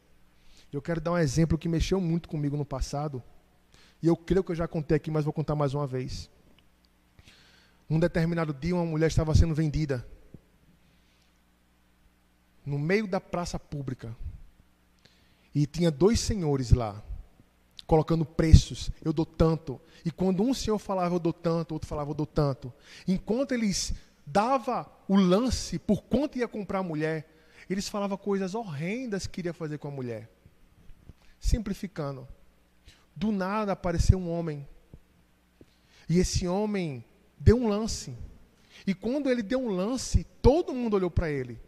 Eu 0.73 0.81
quero 0.81 0.99
dar 0.99 1.13
um 1.13 1.17
exemplo 1.17 1.57
que 1.57 1.69
mexeu 1.69 2.01
muito 2.01 2.27
comigo 2.27 2.57
no 2.57 2.65
passado. 2.65 3.23
E 4.01 4.07
eu 4.07 4.17
creio 4.17 4.43
que 4.43 4.51
eu 4.51 4.55
já 4.55 4.67
contei 4.67 4.97
aqui, 4.97 5.09
mas 5.09 5.23
vou 5.23 5.31
contar 5.31 5.55
mais 5.55 5.73
uma 5.73 5.87
vez. 5.87 6.29
Um 7.89 7.99
determinado 7.99 8.53
dia, 8.53 8.75
uma 8.75 8.85
mulher 8.85 9.07
estava 9.07 9.35
sendo 9.35 9.53
vendida 9.53 10.05
no 12.65 12.79
meio 12.79 13.07
da 13.07 13.21
praça 13.21 13.59
pública. 13.59 14.15
E 15.53 15.65
tinha 15.65 15.91
dois 15.91 16.19
senhores 16.19 16.71
lá, 16.71 17.01
colocando 17.85 18.25
preços. 18.25 18.89
Eu 19.03 19.13
dou 19.13 19.25
tanto. 19.25 19.79
E 20.03 20.11
quando 20.11 20.43
um 20.43 20.53
senhor 20.53 20.79
falava, 20.79 21.15
eu 21.15 21.19
dou 21.19 21.31
tanto, 21.31 21.73
outro 21.73 21.87
falava, 21.87 22.09
eu 22.09 22.15
dou 22.15 22.25
tanto. 22.25 22.73
Enquanto 23.07 23.53
eles 23.53 23.93
dava 24.25 24.91
o 25.07 25.15
lance 25.15 25.77
por 25.77 26.01
quanto 26.03 26.37
ia 26.37 26.47
comprar 26.47 26.79
a 26.79 26.83
mulher, 26.83 27.29
eles 27.69 27.87
falavam 27.87 28.17
coisas 28.17 28.55
horrendas 28.55 29.27
que 29.27 29.41
iria 29.41 29.53
fazer 29.53 29.77
com 29.77 29.87
a 29.87 29.91
mulher. 29.91 30.29
Simplificando. 31.39 32.27
Do 33.15 33.31
nada 33.31 33.71
apareceu 33.71 34.17
um 34.17 34.29
homem. 34.29 34.67
E 36.09 36.19
esse 36.19 36.47
homem 36.47 37.03
deu 37.39 37.57
um 37.57 37.67
lance. 37.67 38.15
E 38.85 38.93
quando 38.93 39.29
ele 39.29 39.41
deu 39.41 39.59
um 39.59 39.69
lance, 39.69 40.25
todo 40.41 40.73
mundo 40.73 40.95
olhou 40.95 41.09
para 41.09 41.29
ele. 41.29 41.59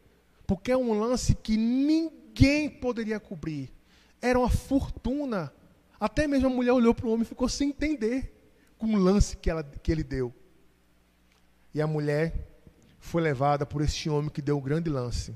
Porque 0.46 0.72
é 0.72 0.78
um 0.78 1.00
lance 1.00 1.36
que 1.36 1.58
ninguém 1.58 2.70
poderia 2.70 3.20
cobrir. 3.20 3.72
Era 4.22 4.40
uma 4.40 4.50
fortuna. 4.50 5.52
Até 6.00 6.28
mesmo 6.28 6.48
a 6.48 6.52
mulher 6.52 6.74
olhou 6.74 6.94
para 6.94 7.08
o 7.08 7.12
homem 7.12 7.24
e 7.24 7.26
ficou 7.26 7.50
sem 7.50 7.70
entender 7.70 8.34
com 8.78 8.88
o 8.88 8.98
lance 8.98 9.36
que, 9.36 9.50
ela, 9.50 9.64
que 9.64 9.92
ele 9.92 10.04
deu. 10.04 10.34
E 11.74 11.82
a 11.82 11.88
mulher 11.88 12.48
foi 13.00 13.22
levada 13.22 13.66
por 13.66 13.82
este 13.82 14.10
homem 14.10 14.30
que 14.30 14.42
deu 14.42 14.58
um 14.58 14.62
grande 14.62 14.90
lance. 14.90 15.36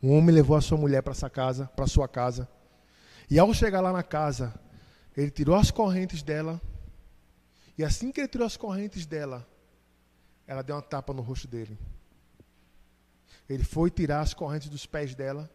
O 0.00 0.08
homem 0.08 0.34
levou 0.34 0.56
a 0.56 0.60
sua 0.60 0.78
mulher 0.78 1.02
para 1.02 1.14
sua 1.14 1.30
casa, 1.30 1.66
para 1.76 1.86
sua 1.86 2.08
casa. 2.08 2.48
E 3.30 3.38
ao 3.38 3.52
chegar 3.54 3.80
lá 3.80 3.92
na 3.92 4.02
casa, 4.02 4.52
ele 5.16 5.30
tirou 5.30 5.54
as 5.54 5.70
correntes 5.70 6.22
dela 6.22 6.60
e 7.76 7.84
assim 7.84 8.12
que 8.12 8.20
ele 8.20 8.28
tirou 8.28 8.46
as 8.46 8.56
correntes 8.56 9.06
dela, 9.06 9.46
ela 10.46 10.62
deu 10.62 10.76
uma 10.76 10.82
tapa 10.82 11.12
no 11.12 11.22
rosto 11.22 11.48
dele. 11.48 11.78
Ele 13.48 13.64
foi 13.64 13.90
tirar 13.90 14.20
as 14.20 14.34
correntes 14.34 14.68
dos 14.68 14.86
pés 14.86 15.14
dela. 15.14 15.50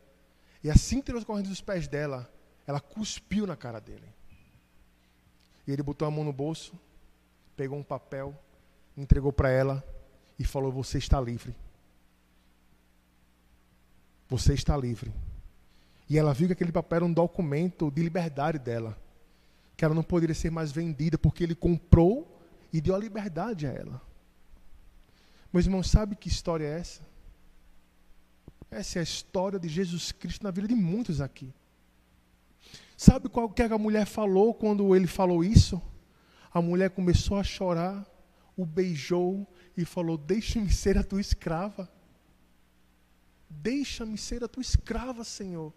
E 0.64 0.70
assim 0.70 1.00
que 1.00 1.06
tirou 1.06 1.20
as 1.20 1.26
correntes 1.26 1.50
dos 1.50 1.62
pés 1.62 1.88
dela, 1.88 2.32
ela 2.66 2.80
cuspiu 2.80 3.46
na 3.46 3.56
cara 3.56 3.80
dele. 3.80 4.08
E 5.66 5.72
ele 5.72 5.84
botou 5.84 6.08
a 6.08 6.12
mão 6.12 6.24
no 6.24 6.34
bolso, 6.34 6.74
pegou 7.56 7.78
um 7.78 7.84
papel, 7.84 8.36
entregou 8.96 9.32
para 9.32 9.50
ela 9.50 9.84
e 10.40 10.46
falou: 10.46 10.72
Você 10.72 10.98
está 10.98 11.20
livre. 11.22 11.56
Você 14.28 14.54
está 14.54 14.76
livre. 14.76 15.14
E 16.10 16.18
ela 16.18 16.34
viu 16.34 16.48
que 16.48 16.54
aquele 16.54 16.72
papel 16.72 16.98
era 16.98 17.06
um 17.06 17.14
documento 17.14 17.92
de 17.92 18.02
liberdade 18.02 18.58
dela 18.58 18.98
que 19.78 19.86
ela 19.86 19.94
não 19.94 20.04
poderia 20.04 20.34
ser 20.34 20.50
mais 20.50 20.72
vendida, 20.72 21.20
porque 21.20 21.44
ele 21.44 21.54
comprou 21.54 22.42
e 22.74 22.82
deu 22.82 22.96
a 22.96 22.98
liberdade 22.98 23.68
a 23.68 23.72
ela. 23.72 24.02
Meus 25.54 25.66
irmãos, 25.66 25.90
sabe 25.90 26.16
que 26.16 26.28
história 26.28 26.66
é 26.66 26.80
essa? 26.80 27.02
Essa 28.72 28.98
é 28.98 29.02
a 29.02 29.04
história 29.04 29.60
de 29.60 29.70
Jesus 29.70 30.12
Cristo 30.12 30.44
na 30.44 30.52
vida 30.52 30.68
de 30.68 30.76
muitos 30.76 31.22
aqui. 31.22 31.54
Sabe 32.98 33.30
qual 33.30 33.48
que 33.50 33.62
a 33.62 33.78
mulher 33.78 34.08
falou 34.08 34.54
quando 34.54 34.96
ele 34.96 35.06
falou 35.08 35.44
isso? 35.44 35.80
A 36.52 36.60
mulher 36.60 36.90
começou 36.90 37.38
a 37.38 37.44
chorar, 37.44 38.04
o 38.58 38.66
beijou 38.66 39.48
e 39.78 39.86
falou: 39.86 40.18
Deixa-me 40.18 40.72
ser 40.72 40.98
a 40.98 41.04
tua 41.04 41.22
escrava. 41.22 41.88
Deixa-me 43.48 44.18
ser 44.18 44.44
a 44.44 44.48
tua 44.48 44.62
escrava, 44.62 45.24
Senhor. 45.24 45.72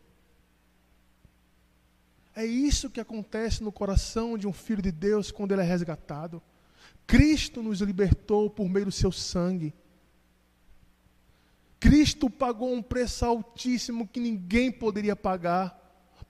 É 2.41 2.47
isso 2.47 2.89
que 2.89 3.03
acontece 3.03 3.63
no 3.63 3.71
coração 3.71 4.39
de 4.39 4.47
um 4.47 4.53
filho 4.53 4.81
de 4.81 4.91
Deus 4.91 5.31
quando 5.31 5.53
ele 5.53 5.61
é 5.61 5.65
resgatado. 5.65 6.43
Cristo 7.07 7.63
nos 7.63 7.83
libertou 7.83 8.49
por 8.49 8.67
meio 8.67 8.87
do 8.87 8.91
seu 8.91 9.13
sangue. 9.13 9.75
Cristo 11.79 12.31
pagou 12.31 12.73
um 12.73 12.81
preço 12.81 13.27
altíssimo 13.27 14.09
que 14.09 14.19
ninguém 14.19 14.73
poderia 14.73 15.15
pagar 15.15 15.79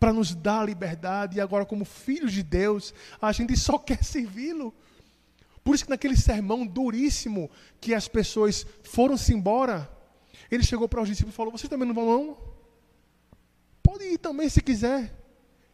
para 0.00 0.12
nos 0.12 0.34
dar 0.34 0.62
a 0.62 0.64
liberdade, 0.64 1.38
e 1.38 1.40
agora, 1.40 1.64
como 1.64 1.84
filhos 1.84 2.32
de 2.32 2.42
Deus, 2.42 2.92
a 3.22 3.30
gente 3.30 3.56
só 3.56 3.78
quer 3.88 4.02
servi-lo. 4.02 4.74
Por 5.62 5.76
isso 5.76 5.84
que 5.84 5.90
naquele 5.90 6.16
sermão 6.16 6.66
duríssimo 6.66 7.48
que 7.80 7.94
as 7.94 8.08
pessoas 8.08 8.66
foram-se 8.82 9.32
embora, 9.32 9.88
ele 10.50 10.64
chegou 10.64 10.88
para 10.88 11.02
os 11.02 11.08
discípulos 11.08 11.34
e 11.34 11.36
falou: 11.36 11.52
Vocês 11.52 11.70
também 11.70 11.86
não 11.86 11.94
vão, 11.94 12.06
não? 12.06 12.36
Pode 13.80 14.02
ir 14.06 14.18
também 14.18 14.48
se 14.48 14.60
quiser. 14.60 15.19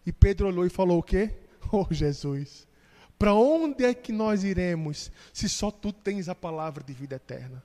E 0.07 0.12
Pedro 0.12 0.46
olhou 0.46 0.64
e 0.64 0.70
falou 0.70 1.00
o 1.00 1.02
quê? 1.02 1.34
Oh 1.72 1.84
Jesus, 1.90 2.64
para 3.18 3.34
onde 3.34 3.84
é 3.84 3.92
que 3.92 4.12
nós 4.12 4.44
iremos 4.44 5.11
se 5.32 5.48
só 5.48 5.68
tu 5.68 5.92
tens 5.92 6.28
a 6.28 6.34
palavra 6.34 6.84
de 6.84 6.92
vida 6.92 7.16
eterna? 7.16 7.61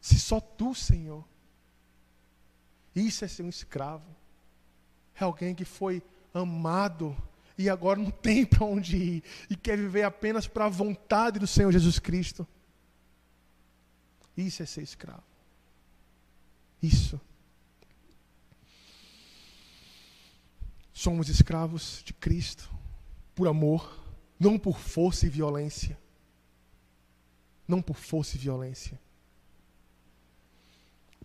Se 0.00 0.20
só 0.20 0.38
tu, 0.38 0.72
Senhor. 0.72 1.24
Isso 2.94 3.24
é 3.24 3.28
ser 3.28 3.42
um 3.42 3.48
escravo. 3.48 4.06
É 5.20 5.24
alguém 5.24 5.52
que 5.52 5.64
foi 5.64 6.00
amado 6.32 7.16
e 7.56 7.68
agora 7.68 7.98
não 7.98 8.12
tem 8.12 8.46
para 8.46 8.64
onde 8.64 8.96
ir 8.96 9.24
e 9.50 9.56
quer 9.56 9.76
viver 9.76 10.04
apenas 10.04 10.46
para 10.46 10.66
a 10.66 10.68
vontade 10.68 11.40
do 11.40 11.46
Senhor 11.48 11.72
Jesus 11.72 11.98
Cristo. 11.98 12.46
Isso 14.36 14.62
é 14.62 14.66
ser 14.66 14.82
escravo. 14.82 15.24
Isso 16.80 17.20
Somos 20.98 21.28
escravos 21.28 22.02
de 22.04 22.12
Cristo, 22.12 22.68
por 23.32 23.46
amor, 23.46 24.04
não 24.36 24.58
por 24.58 24.80
força 24.80 25.26
e 25.26 25.28
violência. 25.28 25.96
Não 27.68 27.80
por 27.80 27.94
força 27.94 28.34
e 28.34 28.40
violência. 28.40 28.98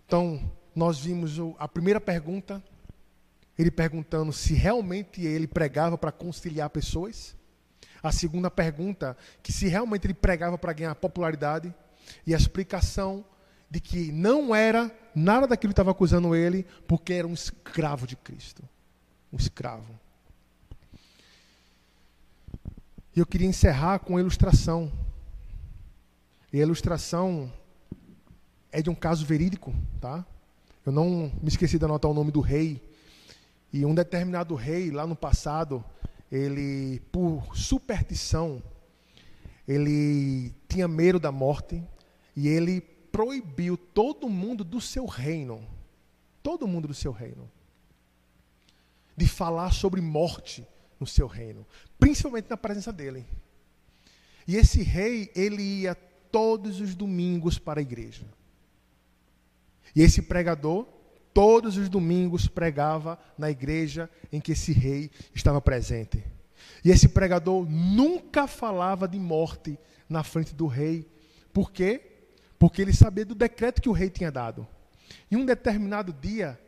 Então, 0.05 0.39
nós 0.75 0.99
vimos 0.99 1.39
a 1.57 1.67
primeira 1.67 1.99
pergunta, 1.99 2.63
ele 3.57 3.71
perguntando 3.71 4.31
se 4.31 4.53
realmente 4.53 5.23
ele 5.25 5.47
pregava 5.47 5.97
para 5.97 6.11
conciliar 6.11 6.69
pessoas. 6.69 7.35
A 8.03 8.11
segunda 8.11 8.51
pergunta, 8.51 9.17
que 9.41 9.51
se 9.51 9.67
realmente 9.67 10.05
ele 10.05 10.13
pregava 10.13 10.55
para 10.55 10.71
ganhar 10.73 10.93
popularidade. 10.93 11.73
E 12.27 12.35
a 12.35 12.37
explicação 12.37 13.25
de 13.71 13.79
que 13.79 14.11
não 14.11 14.53
era 14.53 14.95
nada 15.15 15.47
daquilo 15.47 15.71
que 15.71 15.73
estava 15.73 15.89
acusando 15.89 16.35
ele, 16.35 16.63
porque 16.87 17.13
era 17.13 17.27
um 17.27 17.33
escravo 17.33 18.05
de 18.05 18.15
Cristo 18.15 18.63
um 19.33 19.37
escravo. 19.37 19.99
E 23.15 23.19
eu 23.19 23.25
queria 23.25 23.47
encerrar 23.47 23.99
com 23.99 24.13
uma 24.13 24.19
ilustração. 24.19 24.91
E 26.51 26.59
a 26.59 26.61
ilustração 26.61 27.51
é 28.71 28.81
de 28.81 28.91
um 28.91 28.95
caso 28.95 29.25
verídico, 29.25 29.73
tá? 29.99 30.23
Eu 30.85 30.91
não 30.91 31.31
me 31.41 31.47
esqueci 31.47 31.79
de 31.79 31.85
anotar 31.85 32.11
o 32.11 32.13
nome 32.13 32.31
do 32.31 32.41
rei. 32.41 32.81
E 33.71 33.83
um 33.85 33.95
determinado 33.95 34.53
rei, 34.53 34.91
lá 34.91 35.07
no 35.07 35.15
passado, 35.15 35.83
ele, 36.31 36.99
por 37.11 37.57
superstição, 37.57 38.61
ele 39.67 40.53
tinha 40.67 40.87
medo 40.87 41.19
da 41.19 41.31
morte 41.31 41.83
e 42.35 42.47
ele 42.47 42.81
proibiu 42.81 43.77
todo 43.77 44.29
mundo 44.29 44.63
do 44.63 44.79
seu 44.79 45.07
reino. 45.07 45.67
Todo 46.43 46.67
mundo 46.67 46.87
do 46.87 46.93
seu 46.93 47.11
reino 47.11 47.49
de 49.15 49.27
falar 49.27 49.71
sobre 49.71 50.01
morte 50.01 50.65
no 50.99 51.07
seu 51.07 51.27
reino, 51.27 51.65
principalmente 51.99 52.49
na 52.49 52.57
presença 52.57 52.91
dele. 52.91 53.25
E 54.47 54.55
esse 54.55 54.81
rei, 54.83 55.31
ele 55.35 55.61
ia 55.61 55.95
todos 55.95 56.79
os 56.79 56.95
domingos 56.95 57.59
para 57.59 57.79
a 57.79 57.81
igreja. 57.81 58.25
E 59.95 60.01
esse 60.01 60.21
pregador, 60.21 60.87
todos 61.33 61.77
os 61.77 61.89
domingos 61.89 62.47
pregava 62.47 63.19
na 63.37 63.49
igreja 63.49 64.09
em 64.31 64.41
que 64.41 64.53
esse 64.53 64.73
rei 64.73 65.11
estava 65.33 65.61
presente. 65.61 66.23
E 66.83 66.89
esse 66.89 67.09
pregador 67.09 67.69
nunca 67.69 68.47
falava 68.47 69.07
de 69.07 69.19
morte 69.19 69.77
na 70.09 70.23
frente 70.23 70.53
do 70.53 70.67
rei. 70.67 71.07
Por 71.51 71.71
quê? 71.71 72.01
Porque 72.57 72.81
ele 72.81 72.93
sabia 72.93 73.25
do 73.25 73.35
decreto 73.35 73.81
que 73.81 73.89
o 73.89 73.93
rei 73.93 74.09
tinha 74.09 74.31
dado. 74.31 74.67
Em 75.31 75.35
um 75.35 75.45
determinado 75.45 76.13
dia, 76.13 76.59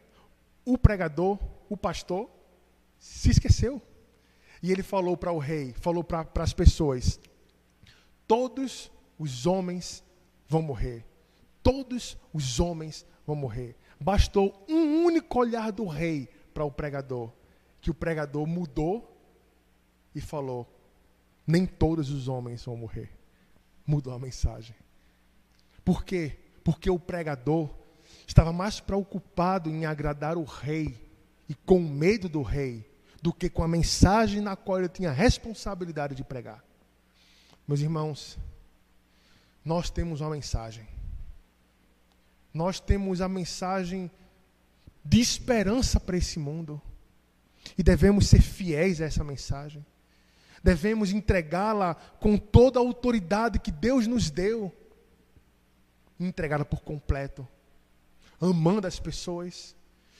o 0.63 0.77
pregador, 0.77 1.39
o 1.69 1.77
pastor, 1.77 2.29
se 3.05 3.29
esqueceu. 3.29 3.79
E 4.63 4.71
ele 4.71 4.81
falou 4.81 5.15
para 5.15 5.31
o 5.31 5.37
rei, 5.37 5.73
falou 5.73 6.03
para 6.03 6.27
as 6.37 6.53
pessoas: 6.53 7.19
Todos 8.27 8.91
os 9.19 9.45
homens 9.45 10.03
vão 10.47 10.63
morrer. 10.63 11.05
Todos 11.61 12.17
os 12.33 12.59
homens 12.59 13.05
vão 13.25 13.35
morrer. 13.35 13.75
Bastou 13.99 14.65
um 14.67 15.05
único 15.05 15.39
olhar 15.39 15.71
do 15.71 15.85
rei 15.85 16.27
para 16.51 16.65
o 16.65 16.71
pregador, 16.71 17.31
que 17.79 17.91
o 17.91 17.93
pregador 17.93 18.47
mudou 18.47 19.15
e 20.15 20.19
falou: 20.19 20.67
Nem 21.45 21.67
todos 21.67 22.09
os 22.09 22.27
homens 22.27 22.65
vão 22.65 22.75
morrer. 22.75 23.11
Mudou 23.85 24.13
a 24.13 24.19
mensagem. 24.19 24.75
Por 25.83 26.03
quê? 26.03 26.39
Porque 26.63 26.89
o 26.89 26.97
pregador 26.97 27.69
estava 28.27 28.51
mais 28.51 28.79
preocupado 28.79 29.69
em 29.69 29.85
agradar 29.85 30.37
o 30.37 30.43
rei 30.43 30.99
e 31.47 31.53
com 31.53 31.79
medo 31.79 32.27
do 32.27 32.41
rei 32.41 32.94
do 33.25 33.33
que 33.33 33.49
com 33.49 33.63
a 33.63 33.67
mensagem 33.67 34.39
na 34.39 34.55
qual 34.55 34.77
ele 34.77 34.87
tinha 34.87 35.09
a 35.09 35.11
responsabilidade 35.11 36.13
de 36.13 36.23
pregar. 36.23 36.63
Meus 37.67 37.79
irmãos, 37.79 38.37
nós 39.63 39.89
temos 39.89 40.21
uma 40.21 40.29
mensagem. 40.29 40.87
Nós 42.53 42.79
temos 42.79 43.21
a 43.21 43.27
mensagem 43.27 44.11
de 45.03 45.19
esperança 45.19 45.99
para 45.99 46.15
esse 46.15 46.37
mundo. 46.37 46.79
E 47.75 47.81
devemos 47.81 48.27
ser 48.27 48.43
fiéis 48.43 49.01
a 49.01 49.05
essa 49.05 49.23
mensagem. 49.23 49.83
Devemos 50.63 51.11
entregá-la 51.11 51.95
com 51.95 52.37
toda 52.37 52.77
a 52.77 52.83
autoridade 52.83 53.57
que 53.57 53.71
Deus 53.71 54.05
nos 54.05 54.29
deu. 54.29 54.71
Entregá-la 56.19 56.63
por 56.63 56.83
completo. 56.83 57.47
Amando 58.39 58.85
as 58.85 58.99
pessoas, 58.99 59.75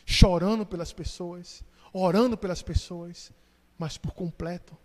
chorando 0.07 0.65
pelas 0.65 0.91
pessoas, 0.91 1.63
orando 1.99 2.37
pelas 2.37 2.61
pessoas, 2.61 3.31
mas 3.77 3.97
por 3.97 4.13
completo. 4.13 4.77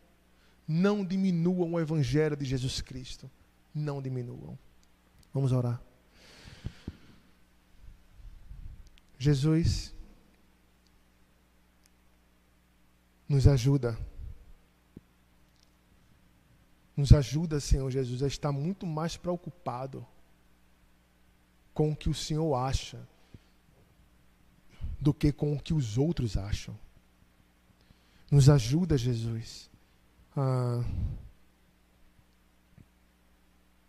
Não 0.67 1.05
diminuam 1.05 1.73
o 1.73 1.81
Evangelho 1.81 2.37
de 2.37 2.45
Jesus 2.45 2.81
Cristo. 2.81 3.29
Não 3.75 4.01
diminuam. 4.01 4.57
Vamos 5.35 5.51
orar. 5.51 5.83
Jesus, 9.19 9.93
nos 13.29 13.47
ajuda. 13.49 13.99
Nos 16.97 17.13
ajuda, 17.13 17.59
Senhor 17.59 17.91
Jesus, 17.91 18.23
a 18.23 18.29
estar 18.29 18.53
muito 18.53 18.87
mais 18.87 19.17
preocupado 19.17 20.07
com 21.75 21.91
o 21.91 21.97
que 21.97 22.09
o 22.09 22.15
Senhor 22.15 22.55
acha 22.55 23.05
do 25.01 25.13
que 25.13 25.33
com 25.33 25.55
o 25.55 25.61
que 25.61 25.75
os 25.75 25.99
outros 25.99 26.37
acham. 26.37 26.79
Nos 28.31 28.49
ajuda, 28.49 28.97
Jesus, 28.97 29.69
a 30.37 30.85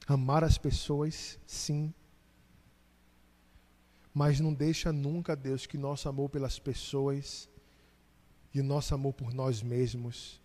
amar 0.07 0.43
as 0.43 0.57
pessoas, 0.57 1.39
sim, 1.45 1.93
mas 4.13 4.39
não 4.39 4.53
deixa 4.53 4.91
nunca, 4.91 5.35
Deus, 5.35 5.65
que 5.65 5.77
nosso 5.77 6.09
amor 6.09 6.29
pelas 6.29 6.59
pessoas 6.59 7.47
e 8.53 8.59
o 8.59 8.63
nosso 8.63 8.93
amor 8.93 9.13
por 9.13 9.33
nós 9.33 9.61
mesmos 9.61 10.41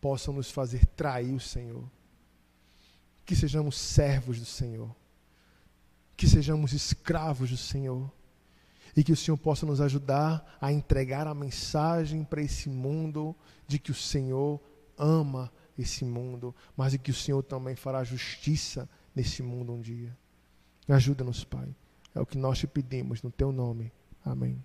possam 0.00 0.34
nos 0.34 0.50
fazer 0.50 0.86
trair 0.86 1.34
o 1.34 1.40
Senhor. 1.40 1.90
Que 3.24 3.34
sejamos 3.34 3.76
servos 3.76 4.38
do 4.38 4.46
Senhor. 4.46 4.94
Que 6.16 6.28
sejamos 6.28 6.72
escravos 6.72 7.50
do 7.50 7.56
Senhor 7.56 8.12
e 8.96 9.04
que 9.04 9.12
o 9.12 9.16
Senhor 9.16 9.36
possa 9.36 9.64
nos 9.66 9.80
ajudar 9.80 10.58
a 10.60 10.72
entregar 10.72 11.26
a 11.26 11.34
mensagem 11.34 12.24
para 12.24 12.42
esse 12.42 12.68
mundo 12.68 13.34
de 13.66 13.78
que 13.78 13.90
o 13.90 13.94
Senhor 13.94 14.60
ama 14.98 15.50
esse 15.78 16.04
mundo, 16.04 16.54
mas 16.76 16.92
de 16.92 16.98
que 16.98 17.10
o 17.10 17.14
Senhor 17.14 17.42
também 17.42 17.74
fará 17.74 18.04
justiça 18.04 18.88
nesse 19.14 19.42
mundo 19.42 19.72
um 19.72 19.80
dia. 19.80 20.16
Ajuda-nos, 20.88 21.44
Pai. 21.44 21.74
É 22.14 22.20
o 22.20 22.26
que 22.26 22.36
nós 22.36 22.58
te 22.58 22.66
pedimos 22.66 23.22
no 23.22 23.30
teu 23.30 23.52
nome. 23.52 23.92
Amém. 24.24 24.62